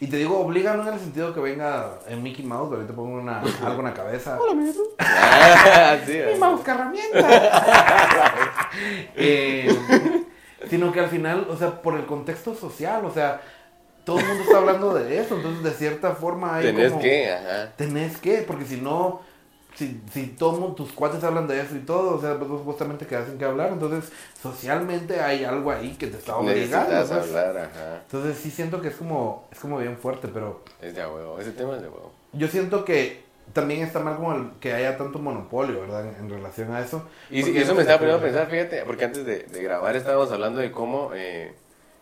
[0.00, 3.18] Y te digo, obligan no en el sentido que venga en Mickey Mouse, ahorita pongo
[3.20, 4.38] una, algo en la cabeza.
[4.98, 8.70] Ah, sí, ¡Mi mouse, qué herramienta!
[9.16, 10.24] Eh,
[10.68, 13.40] sino que al final, o sea, por el contexto social, o sea,
[14.04, 17.32] todo el mundo está hablando de eso, entonces de cierta forma hay Tenés como- que,
[17.32, 17.72] ajá.
[17.76, 19.20] Tenés que, porque si no,
[19.74, 23.06] si, si todo mundo, tus cuates hablan de eso y todo, o sea, pues justamente
[23.06, 24.10] quedas sin que hablar, entonces
[24.42, 26.90] socialmente hay algo ahí que te está obligando.
[26.92, 27.36] Necesitas pues.
[27.36, 28.02] hablar, ajá.
[28.04, 31.52] Entonces sí siento que es como, es como bien fuerte, pero Es de huevo, ese
[31.52, 32.12] tema es de huevo.
[32.32, 36.08] yo siento que también está mal como el- que haya tanto monopolio, ¿verdad?
[36.08, 37.02] En, en relación a eso.
[37.30, 40.30] Y, sí, eso me estaba poniendo a pensar, fíjate, porque antes de, de grabar estábamos
[40.32, 41.52] hablando de cómo eh,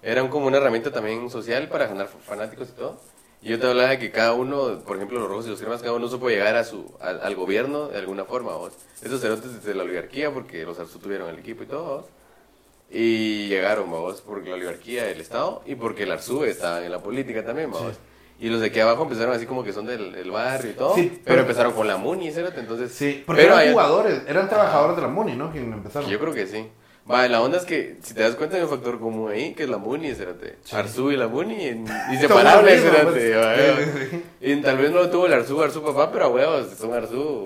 [0.02, 3.00] era un- como una herramienta también social para ganar fanáticos y todo.
[3.43, 5.80] Y yo te hablaba de que cada uno, por ejemplo, los rojos y los cremas,
[5.82, 8.72] cada uno supo llegar a su, al, al gobierno de alguna forma, ¿vos?
[9.03, 12.05] Esos cerotes desde la oligarquía, porque los Arzú tuvieron el equipo y todo, ¿vos?
[12.90, 14.22] Y llegaron, ¿vos?
[14.24, 17.82] Porque la oligarquía del Estado y porque el Arzú estaba en la política también, ¿vos?
[18.38, 20.95] Y los de aquí abajo empezaron así como que son del, del barrio y todo,
[20.95, 22.93] Sí, pero, pero- empezaron con la Muni, cerote, entonces...
[22.93, 25.51] Sí, porque pero eran jugadores, eran trabajadores de la MUNI, ¿no?
[25.53, 26.09] Quien empezaron.
[26.11, 26.68] yo creo que sí.
[27.11, 29.64] Va, la onda es que, si te das cuenta, hay un factor común ahí, que
[29.64, 30.57] es la Muni, espérate.
[30.70, 33.05] Arzú y la Muni, en- mismo, espérate.
[33.05, 33.84] pues.
[33.84, 34.24] Sí, sí, sí.
[34.53, 37.44] Y tal vez no lo tuvo el Arzú, Arzú papá, pero a huevos, son Arzú.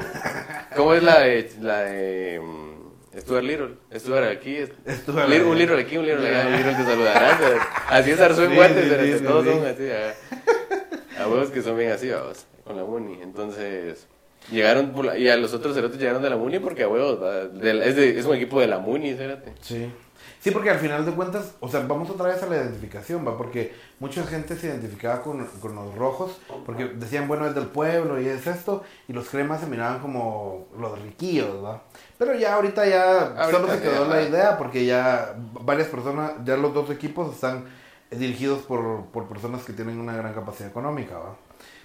[0.76, 3.74] ¿Cómo es la de, la de mm, Stuart Little?
[3.94, 7.38] Stuart aquí, Stuart, Little- un Little aquí, un Little allá, un Little te saludarán.
[7.40, 9.50] pero Así es Arzú en Sí, Guantes, sí, espérate, sí, sí, todos sí.
[9.52, 11.18] son así.
[11.18, 13.22] A huevos que son bien así, vamos, con la Muni.
[13.22, 14.06] Entonces...
[14.50, 17.18] Llegaron, por la- y a los otros cerotes llegaron de la Muni porque a huevos,
[17.54, 19.52] es, de- es un equipo de la Muni, espérate.
[19.60, 19.92] Sí.
[20.38, 23.36] Sí, porque al final de cuentas, o sea, vamos otra vez a la identificación, ¿va?
[23.36, 28.20] Porque mucha gente se identificaba con, con los rojos, porque decían, bueno, es del pueblo
[28.20, 31.82] y es esto, y los cremas se miraban como los riquillos, ¿va?
[32.16, 36.32] Pero ya ahorita ya Ahorita solo se quedó ya, la idea, porque ya varias personas,
[36.44, 37.64] ya los dos equipos están
[38.12, 41.36] dirigidos por, por personas que tienen una gran capacidad económica, ¿va?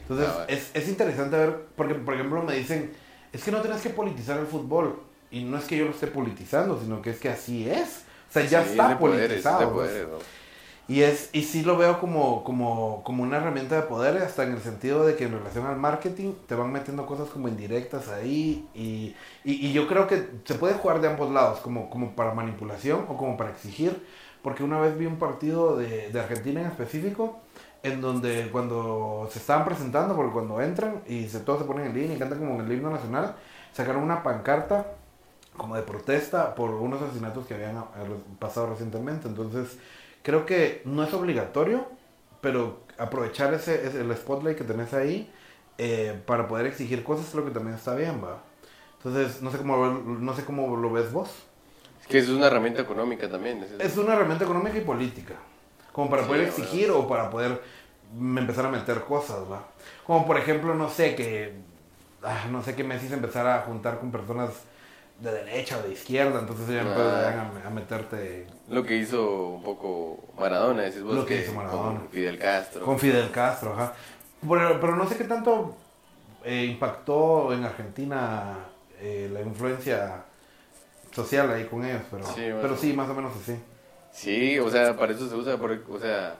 [0.01, 2.91] Entonces, Ah, es, es interesante ver, porque por ejemplo me dicen,
[3.31, 4.99] es que no tienes que politizar el fútbol.
[5.31, 8.05] Y no es que yo lo esté politizando, sino que es que así es.
[8.29, 9.61] O sea, ya Sí, está es de poderes, politizado.
[9.61, 9.91] es pues.
[9.91, 10.25] poderes, ¿no?
[10.87, 14.51] Y, es, y sí lo veo como, como, como una herramienta de poder, hasta en
[14.53, 18.69] el sentido de que en relación al marketing te van metiendo cosas como indirectas ahí.
[18.73, 19.15] Y,
[19.45, 23.05] y, y yo creo que se puede jugar de ambos lados, como, como para manipulación
[23.07, 24.05] o como para exigir.
[24.41, 27.39] Porque una vez vi un partido de, de Argentina en específico,
[27.83, 31.93] en donde cuando se estaban presentando, porque cuando entran y se, todos se ponen en
[31.95, 33.35] línea y cantan como en el himno nacional,
[33.73, 34.85] sacaron una pancarta
[35.57, 37.81] como de protesta por unos asesinatos que habían eh,
[38.39, 39.27] pasado recientemente.
[39.27, 39.77] Entonces,
[40.23, 41.87] creo que no es obligatorio,
[42.39, 45.31] pero aprovechar ese, ese- el spotlight que tenés ahí
[45.77, 48.43] eh, para poder exigir cosas creo que también está bien, va.
[48.97, 51.29] Entonces, no sé cómo, lo- no sé cómo lo ves vos.
[51.99, 53.63] Es que es una herramienta económica también.
[53.63, 55.33] es- Es una herramienta económica y política.
[55.91, 57.61] Como para Sí, poder exigir o para poder
[58.17, 59.63] empezar a meter cosas, ¿va?
[60.05, 61.53] Como por ejemplo, no sé, que...
[62.23, 64.49] ah, no sé, que Messi se empezara a juntar con personas
[65.19, 66.81] de derecha o de izquierda, entonces ya Ah.
[66.81, 71.13] empezarían a, meterte Lo que hizo un poco Maradona, decís vos.
[71.13, 71.99] Lo que hizo Maradona.
[71.99, 72.85] Con Fidel Castro.
[72.85, 73.93] con Fidel Castro, ajá.
[74.41, 75.75] Pero, pero no sé qué tanto
[76.43, 78.57] eh, impactó en Argentina
[78.99, 80.23] eh, la influencia
[81.11, 83.55] social ahí con ellos, pero Sí, pero sí, más o menos así.
[84.11, 86.35] Sí, o sea, para eso se usa, por- o sea,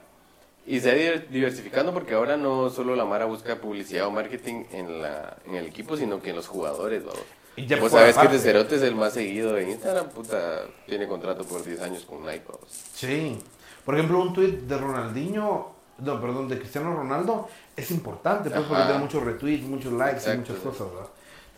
[0.66, 5.02] y se ha diversificando porque ahora no solo la Mara busca publicidad o marketing en,
[5.02, 7.22] la, en el equipo, sino que en los jugadores, vamos.
[7.56, 8.38] Y ya Vos por sabes que aparte.
[8.38, 12.22] de Cerote es el más seguido en Instagram, puta, tiene contrato por 10 años con
[12.26, 12.68] Nike, vamos.
[12.94, 13.38] Sí.
[13.86, 18.76] Por ejemplo, un tweet de Ronaldinho, no, perdón, de Cristiano Ronaldo es importante, pues, porque
[18.76, 18.88] Ajá.
[18.92, 21.10] tiene muchos retweets, muchos likes y muchas cosas, ¿verdad?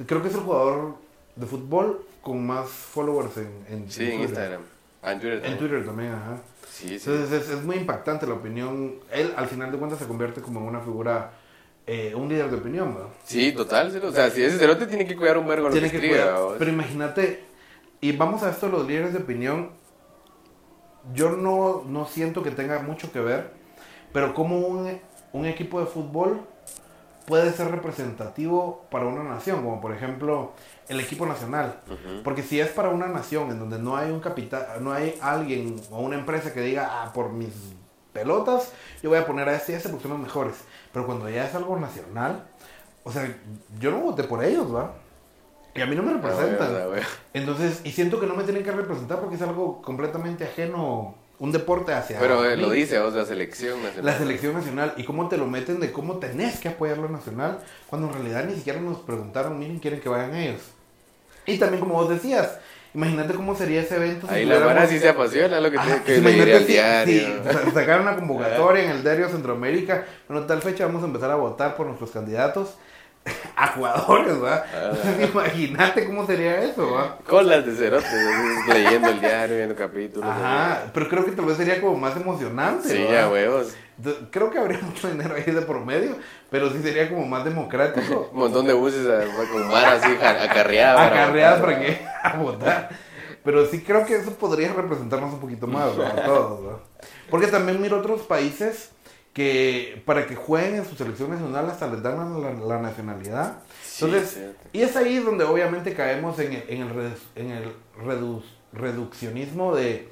[0.07, 0.95] Creo que es el jugador
[1.36, 4.22] de fútbol con más followers en, en, Sí, en.
[4.22, 4.61] Instagram.
[5.03, 5.57] Ah, en Twitter En también.
[5.59, 6.37] Twitter también, ajá.
[6.69, 7.09] Sí, sí.
[7.09, 8.95] Entonces es, es muy impactante la opinión.
[9.11, 11.31] Él al final de cuentas se convierte como en una figura,
[11.85, 13.09] eh, un líder de opinión, ¿verdad?
[13.25, 15.85] Sí, total, o sea, si ese cerote tiene que cuidar un vergo lo que que
[15.87, 16.23] escribe.
[16.57, 17.43] Pero imagínate,
[18.01, 19.71] y vamos a esto, los líderes de opinión,
[21.13, 23.51] yo no, no siento que tenga mucho que ver,
[24.13, 24.99] pero como un,
[25.33, 26.41] un equipo de fútbol
[27.26, 30.51] puede ser representativo para una nación, como por ejemplo
[30.88, 31.80] el equipo nacional.
[32.24, 35.76] Porque si es para una nación en donde no hay un capital, no hay alguien
[35.91, 37.53] o una empresa que diga, ah, por mis
[38.11, 38.71] pelotas,
[39.01, 40.55] yo voy a poner a este y a este porque son los mejores.
[40.91, 42.45] Pero cuando ya es algo nacional,
[43.03, 43.36] o sea,
[43.80, 44.93] yo no voté por ellos, ¿va?
[45.76, 46.71] Y a mí no me representan.
[47.34, 51.51] Entonces, y siento que no me tienen que representar porque es algo completamente ajeno, un
[51.51, 52.19] deporte hacia...
[52.19, 54.05] Pero eh, lo dice, o sea, selección nacional.
[54.05, 57.59] La selección nacional y cómo te lo meten de cómo tenés que apoyar lo nacional
[57.88, 60.61] cuando en realidad ni siquiera nos preguntaron, miren, quieren que vayan ellos.
[61.45, 62.57] Y también como vos decías,
[62.93, 64.27] imagínate cómo sería ese evento.
[64.27, 67.43] si Ahí la tuviéramos- Mara sí se apasiona, lo que, tiene que imagínate si- diario.
[67.43, 71.31] si sa- sacar una convocatoria en el diario Centroamérica, bueno, tal fecha vamos a empezar
[71.31, 72.75] a votar por nuestros candidatos
[73.55, 74.63] a jugadores, ¿va?
[74.74, 74.91] Ah.
[75.32, 77.17] Imagínate cómo sería eso, ¿va?
[77.28, 80.30] Colas de cerote, así, leyendo el diario, viendo capítulos.
[80.30, 83.11] Ajá, pero creo que tal vez sería como más emocionante, Sí, ¿va?
[83.11, 83.74] ya huevos.
[84.32, 86.17] Creo que habría mucho dinero ahí de promedio,
[86.49, 88.30] pero sí sería como más democrático.
[88.34, 91.61] Un montón de buses a- con así para Acarreadas votar.
[91.61, 92.89] para que a votar.
[93.43, 95.89] Pero sí creo que eso podría representarnos un poquito más.
[95.97, 96.80] A todos, ¿no?
[97.30, 98.89] Porque también miro otros países
[99.34, 103.59] que para que jueguen en su selección nacional hasta les dan la, la nacionalidad.
[103.84, 104.59] Sí, Entonces, cierto.
[104.73, 107.63] y es ahí donde obviamente caemos en el, en el, redu- en el
[108.05, 110.09] redu- reduccionismo de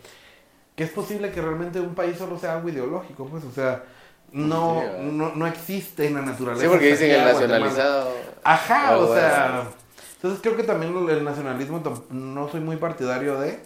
[0.75, 3.83] que es posible que realmente un país solo sea algo ideológico, pues, o sea,
[4.31, 6.63] no, no, no existe en la naturaleza.
[6.63, 7.59] Sí, porque dicen el Guatemala.
[7.59, 8.11] nacionalizado.
[8.43, 9.21] Ajá, o bueno.
[9.21, 9.63] sea.
[10.15, 13.59] Entonces creo que también el nacionalismo no soy muy partidario de.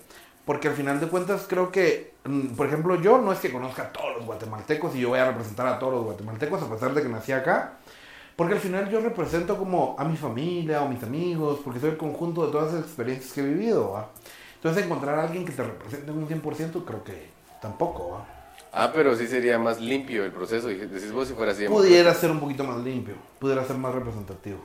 [0.46, 3.84] Porque al final de cuentas creo que, mm, por ejemplo, yo no es que conozca
[3.84, 6.94] a todos los guatemaltecos y yo voy a representar a todos los guatemaltecos a pesar
[6.94, 7.78] de que nací acá.
[8.36, 11.98] Porque al final yo represento como a mi familia o mis amigos, porque soy el
[11.98, 13.92] conjunto de todas las experiencias que he vivido.
[13.94, 14.10] ¿va?
[14.56, 17.30] Entonces encontrar a alguien que te represente un 100% creo que
[17.62, 18.12] tampoco.
[18.12, 18.26] ¿va?
[18.74, 20.68] Ah, pero sí sería más limpio el proceso.
[20.68, 21.66] Decís vos si fuera así.
[21.66, 24.60] Pudiera ser un poquito más limpio, pudiera ser más representativo.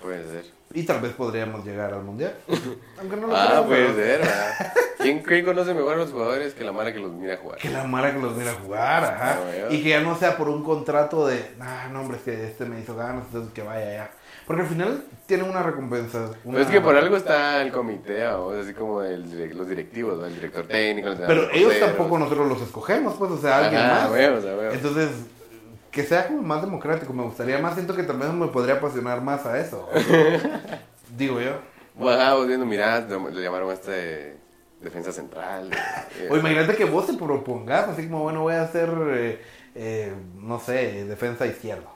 [0.00, 0.55] Puede ser.
[0.76, 2.34] Y tal vez podríamos llegar al mundial.
[3.00, 4.20] Aunque no lo Ah, creo, puede pero- ser.
[4.20, 4.72] ¿verdad?
[4.98, 7.58] ¿Quién, quién conoce mejor a los jugadores que la Mara que los mira jugar?
[7.58, 9.32] Que la Mara que los mira jugar, ajá.
[9.32, 9.66] Ah, bueno.
[9.70, 12.66] y que ya no sea por un contrato de, ah, no, hombre, es que este
[12.66, 14.10] me hizo ganas, entonces que vaya ya.
[14.46, 16.30] Porque al final tiene una recompensa.
[16.44, 16.58] Una...
[16.58, 20.26] Pero es que por algo está el comité, o así como el los directivos, ¿no?
[20.26, 21.08] el director técnico.
[21.08, 24.10] los Pero ellos tampoco nosotros los escogemos, pues, o sea, alguien Ajá, más.
[24.10, 24.74] huevos, a huevos.
[24.74, 25.08] Entonces,
[25.96, 27.72] que sea como más democrático, me gustaría más.
[27.72, 29.88] Siento que tal vez me podría apasionar más a eso.
[31.16, 31.52] Digo yo.
[31.94, 34.36] Bueno, vos viendo, mirá, le le llamaron a este
[34.82, 35.70] defensa central.
[36.20, 39.42] eh, O imagínate que vos te propongas, así como, bueno, voy a hacer, eh,
[39.74, 41.88] eh, no sé, defensa izquierda.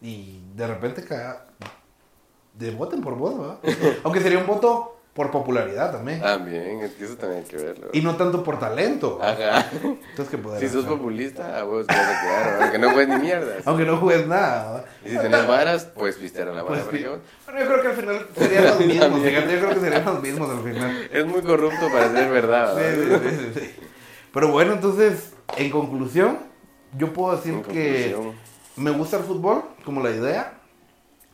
[0.00, 1.44] Y de repente caga,
[2.54, 3.58] de voten por vos, ¿verdad?
[4.02, 6.20] Aunque sería un voto por popularidad también.
[6.20, 7.88] También, es que eso también hay que verlo.
[7.94, 9.18] Y no tanto por talento.
[9.22, 9.66] Ajá.
[9.82, 13.08] Entonces, ¿qué poder Si sos populista, a vos te vas a quedar, aunque no juegues
[13.16, 13.54] ni mierda.
[13.64, 14.84] Aunque no juegues nada.
[15.04, 16.84] Y si tenés varas, pues pistear a la vara.
[16.88, 19.20] Pues, vos- Bueno, yo creo que al final serían los mismos.
[19.22, 21.08] Fíjate, yo creo que serían los mismos al final.
[21.10, 22.74] Es muy corrupto para ser verdad.
[22.76, 23.20] Sí, ¿verdad?
[23.24, 23.74] sí, sí, sí.
[24.34, 26.38] Pero bueno, entonces, en conclusión,
[26.98, 28.14] yo puedo decir En que
[28.76, 30.55] me gusta el fútbol, como la idea.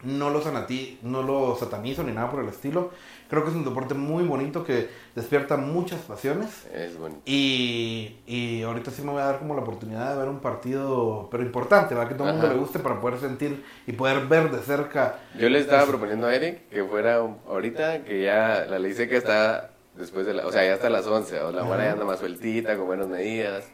[0.03, 2.91] No lo, sanati- no lo satanizo ni nada por el estilo.
[3.31, 6.67] Creo que es un deporte muy bonito que despierta muchas pasiones.
[6.75, 7.23] Es bonito.
[7.25, 11.29] Y, y ahorita sí me voy a dar como la oportunidad de ver un partido,
[11.31, 12.09] pero importante, ¿verdad?
[12.11, 15.19] Que todo el mundo le guste para poder sentir y poder ver de cerca.
[15.39, 19.17] Yo le estaba proponiendo a Eric que fuera un- ahorita, que ya la ley seca
[19.17, 22.05] está después de la, o sea, ya hasta las 11, o la mara ya anda
[22.05, 23.65] más sueltita, con buenas medidas.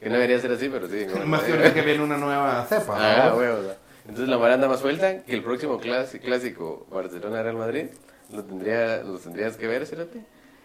[0.00, 1.06] Que no debería ser así, pero sí.
[1.26, 2.94] Más que ahorita que viene una nueva cepa.
[2.96, 3.66] Ah, huevos.
[4.08, 7.84] Entonces la mara anda más suelta que el próximo clasi- clásico Barcelona-Real Madrid.
[8.32, 10.20] Lo, tendría, lo tendrías que ver, Cerote.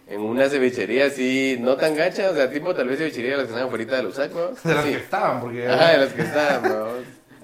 [0.08, 3.46] En una cevichería así, no tan gacha, o sea, tipo tal vez cevichería de las
[3.46, 4.62] que estaban afuera de los sacos.
[4.64, 5.68] De las que estaban, porque.
[5.68, 6.88] Ajá, de las que estaban, ¿no?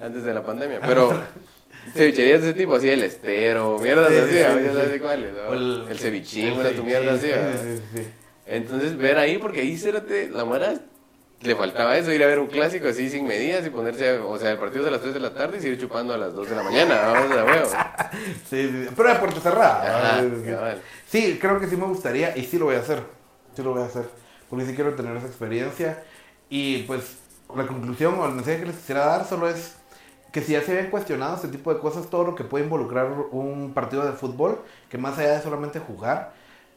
[0.04, 0.80] antes de la pandemia.
[0.86, 1.22] Pero
[1.94, 4.58] cevicherías de ese tipo, así el estero, mierdas Sí, así, sí, ¿no?
[4.58, 4.76] sí, ya sí.
[4.76, 5.40] sabes cuáles, ¿no?
[5.48, 5.52] O
[5.90, 8.00] El, cevichín, el una tu mierda así, ¿no?
[8.46, 10.74] Entonces, ver ahí, porque ahí, cérate, la Mara
[11.42, 14.50] le faltaba eso, ir a ver un clásico así sin medidas y ponerse, o sea,
[14.50, 16.50] el partido es a las 3 de la tarde y seguir chupando a las 2
[16.50, 17.68] de la mañana, vamos a huevo.
[18.48, 18.88] Sí, sí.
[18.94, 20.18] Pero de puerta cerrada.
[20.18, 20.82] Ajá, cabal.
[21.06, 23.02] Sí, creo que sí me gustaría y sí lo voy a hacer.
[23.56, 24.04] Sí lo voy a hacer.
[24.50, 26.02] Porque sí quiero tener esa experiencia.
[26.50, 27.18] Y pues
[27.56, 29.76] la conclusión o el mensaje que les quisiera dar solo es
[30.32, 33.10] que si ya se habían cuestionado este tipo de cosas, todo lo que puede involucrar
[33.30, 36.32] un partido de fútbol, que más allá de solamente jugar,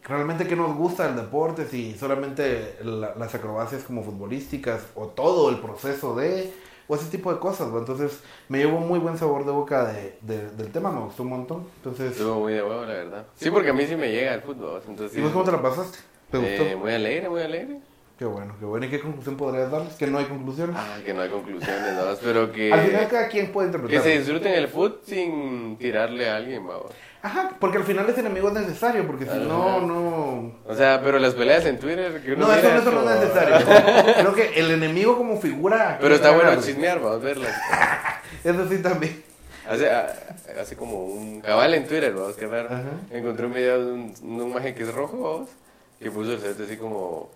[0.08, 5.50] realmente que nos gusta el deporte, si solamente la- las acrobacias como futbolísticas o todo
[5.50, 6.54] el proceso de,
[6.88, 7.70] o ese tipo de cosas.
[7.70, 7.80] ¿no?
[7.80, 11.30] Entonces me llevo muy buen sabor de boca de- de- del tema, me gustó un
[11.30, 11.68] montón.
[11.78, 13.26] Entonces, Estuvo muy de huevo, la verdad.
[13.36, 15.18] Sí, porque a mí sí me llega el fútbol, entonces...
[15.18, 16.00] ¿y vos cómo te la pasaste?
[16.32, 16.64] ¿Te gustó?
[16.64, 17.80] Eh, muy alegre, muy alegre.
[18.18, 18.86] Qué bueno, qué bueno.
[18.86, 19.94] ¿Y qué conclusión podrías darles?
[19.96, 20.72] Que no hay conclusión.
[20.76, 22.04] Ah, que no hay conclusiones, ¿no?
[22.24, 22.72] Pero que...
[22.72, 24.04] Al final cada quien puede Que interpretar.
[24.04, 26.92] se disfruten el fútbol sin tirarle a alguien, vamos.
[27.24, 30.54] Ajá, porque al final ese enemigo es necesario, porque si no, no...
[30.66, 32.22] O sea, pero las peleas en Twitter...
[32.22, 34.14] Que uno No, eso, no es necesario.
[34.20, 35.98] Creo que el enemigo como figura...
[36.00, 37.54] Pero está bueno chismear, vamos a verlas.
[38.44, 39.24] Eso sí también.
[39.68, 40.14] Hace, a-
[40.62, 42.68] hace como un cabal en Twitter, vamos, qué raro.
[42.70, 42.84] Ajá.
[43.12, 45.50] Encontré un video de un, de un maje que es rojo, vamos,
[46.00, 47.32] que puso el set así como...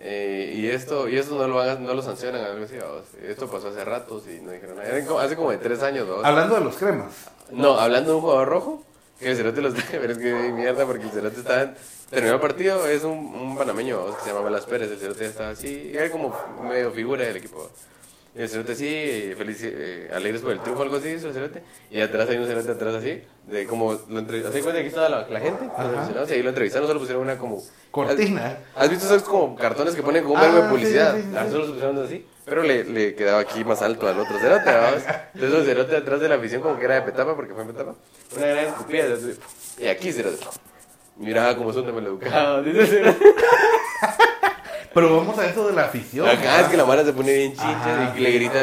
[0.00, 2.76] eh, y esto y esto no lo hagan, no lo sancionan, algo así.
[3.22, 5.04] Esto pasó hace ratos y no dijeron nada.
[5.06, 6.06] Como- hace como de tres años.
[6.24, 7.12] Hablando de los cremas.
[7.50, 8.82] No, hablando de un jugador rojo,
[9.18, 11.74] que el Cerote los pero es que mierda, porque el Cerote estaba...
[12.10, 15.50] Terminó el partido, es un, un panameño que se llama Velas Pérez, el Cerote estaba
[15.50, 17.68] así, era como medio figura del equipo.
[18.38, 21.62] El Cerote sí, feliz, eh, alegres por el triunfo, algo así, hizo el Cerote.
[21.90, 24.88] Y atrás hay un Cerote atrás así, de como, lo entrevistaron, ¿se cuenta que aquí
[24.88, 25.64] estaba la, la gente?
[25.66, 25.82] Ajá.
[25.84, 27.60] Los aficionados, y ahí lo entrevistaron, solo pusieron una como...
[27.90, 28.58] Cortina.
[28.76, 31.14] ¿Has visto esos como cartones que ponen con un Ah, verbo de sí, publicidad?
[31.16, 31.36] sí, sí, sí.
[31.36, 32.26] Ah, solo pusieron así.
[32.44, 35.02] Pero le, le quedaba aquí más alto al otro cerote, ¿vamos?
[35.34, 37.68] Entonces el cerote atrás de la afición como que era de petapa, porque fue en
[37.68, 37.94] petapa.
[38.36, 39.04] Una gran escupida.
[39.14, 39.38] así,
[39.78, 40.44] Y aquí cerote.
[41.16, 42.64] Miraba como son de maleducados.
[42.64, 43.18] Dice cerote.
[45.00, 46.26] Pero vamos a eso de la afición.
[46.26, 46.60] Acá ¿verdad?
[46.62, 48.60] es que la mara se pone bien chincha y le grita.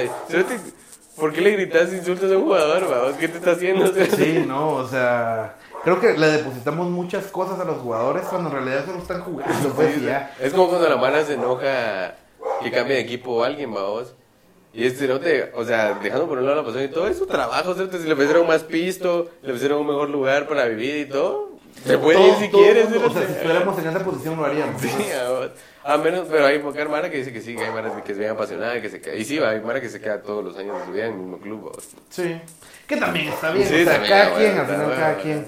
[1.15, 3.13] ¿por qué le gritas insultos a un jugador, vamos?
[3.17, 3.87] ¿Qué te está haciendo?
[4.17, 5.55] Sí, no, o sea...
[5.85, 9.69] Creo que le depositamos muchas cosas a los jugadores cuando en realidad solo están jugando,
[9.69, 10.35] pues, ya.
[10.41, 12.15] Es como cuando la mara se enoja
[12.61, 14.15] que cambia de equipo o alguien, vamos.
[14.73, 17.17] Y este no te, o sea, dejando por un lado la pasión y todo, es
[17.17, 17.97] su trabajo, ¿cierto?
[17.97, 21.51] Si le ofrecieron más pisto, le ofrecieron un mejor lugar para vivir y todo,
[21.85, 24.45] se puede ir si todo quieres, mundo, O sea, si estuviéramos en esa posición lo
[24.45, 24.81] haríamos.
[24.81, 24.89] Sí.
[25.87, 28.17] A menos, pero hay poca Mara que dice que sí, que hay Mara que es
[28.17, 29.15] bien apasionada, que se queda.
[29.15, 31.19] Y sí, hay Mara que se queda todos los años de su vida en el
[31.19, 31.87] mismo club, vos.
[32.09, 32.41] Sí.
[32.87, 33.67] Que también está bien.
[33.67, 35.23] Sí, o sea, también, cada bueno, quien, al final bueno, cada bueno.
[35.23, 35.47] quien.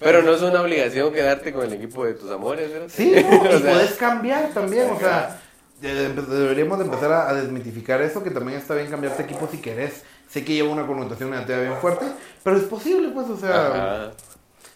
[0.00, 2.88] Pero no es una obligación quedarte con el equipo de tus amores, ¿verdad?
[2.88, 5.40] Sí, no, O y sea, puedes cambiar también, o sea,
[5.80, 10.02] deberíamos de empezar a, a desmitificar eso, que también está bien cambiarte equipo si querés.
[10.30, 12.06] Sé que lleva una connotación negativa bien fuerte,
[12.42, 14.10] pero es posible, pues, o sea, Ajá.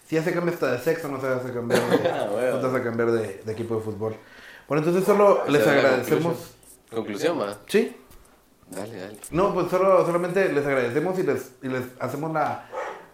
[0.07, 2.53] si ya se cambia hasta de sexo, no se hace cambiar de, Ah, bueno.
[2.53, 4.15] no te vas a cambiar de, de equipo de fútbol.
[4.69, 6.37] Bueno, entonces solo les agradecemos.
[6.91, 7.57] Conclusión, ma.
[7.67, 7.97] Sí,
[8.71, 9.19] Dale, dale.
[9.31, 12.67] no, pues solo, solamente les agradecemos y les, y les hacemos la,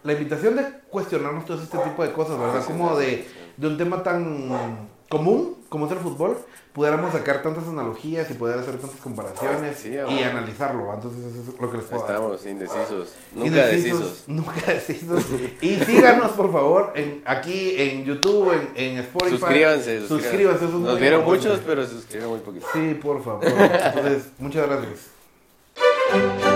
[0.03, 2.65] la invitación de cuestionarnos todo este tipo de cosas, ¿verdad?
[2.65, 3.25] Como de,
[3.55, 6.37] de un tema tan común, como es el fútbol,
[6.75, 10.93] pudiéramos sacar tantas analogías y poder hacer tantas comparaciones Sí, y analizarlo.
[10.93, 12.15] Entonces eso es lo que les puedo dar.
[12.15, 13.13] Estamos indecisos.
[13.33, 14.23] Nunca Indecisos, decisos.
[14.27, 15.25] Nunca decisos.
[15.61, 19.37] Y síganos, por favor, en, aquí en YouTube, en, en Spotify.
[19.37, 20.07] Suscríbanse.
[20.07, 20.65] Suscríbanse.
[20.65, 22.69] eso es Nos vieron muchos, pero se suscribieron muy poquitos.
[22.73, 23.45] Sí, por favor.
[23.45, 26.54] Entonces, muchas gracias.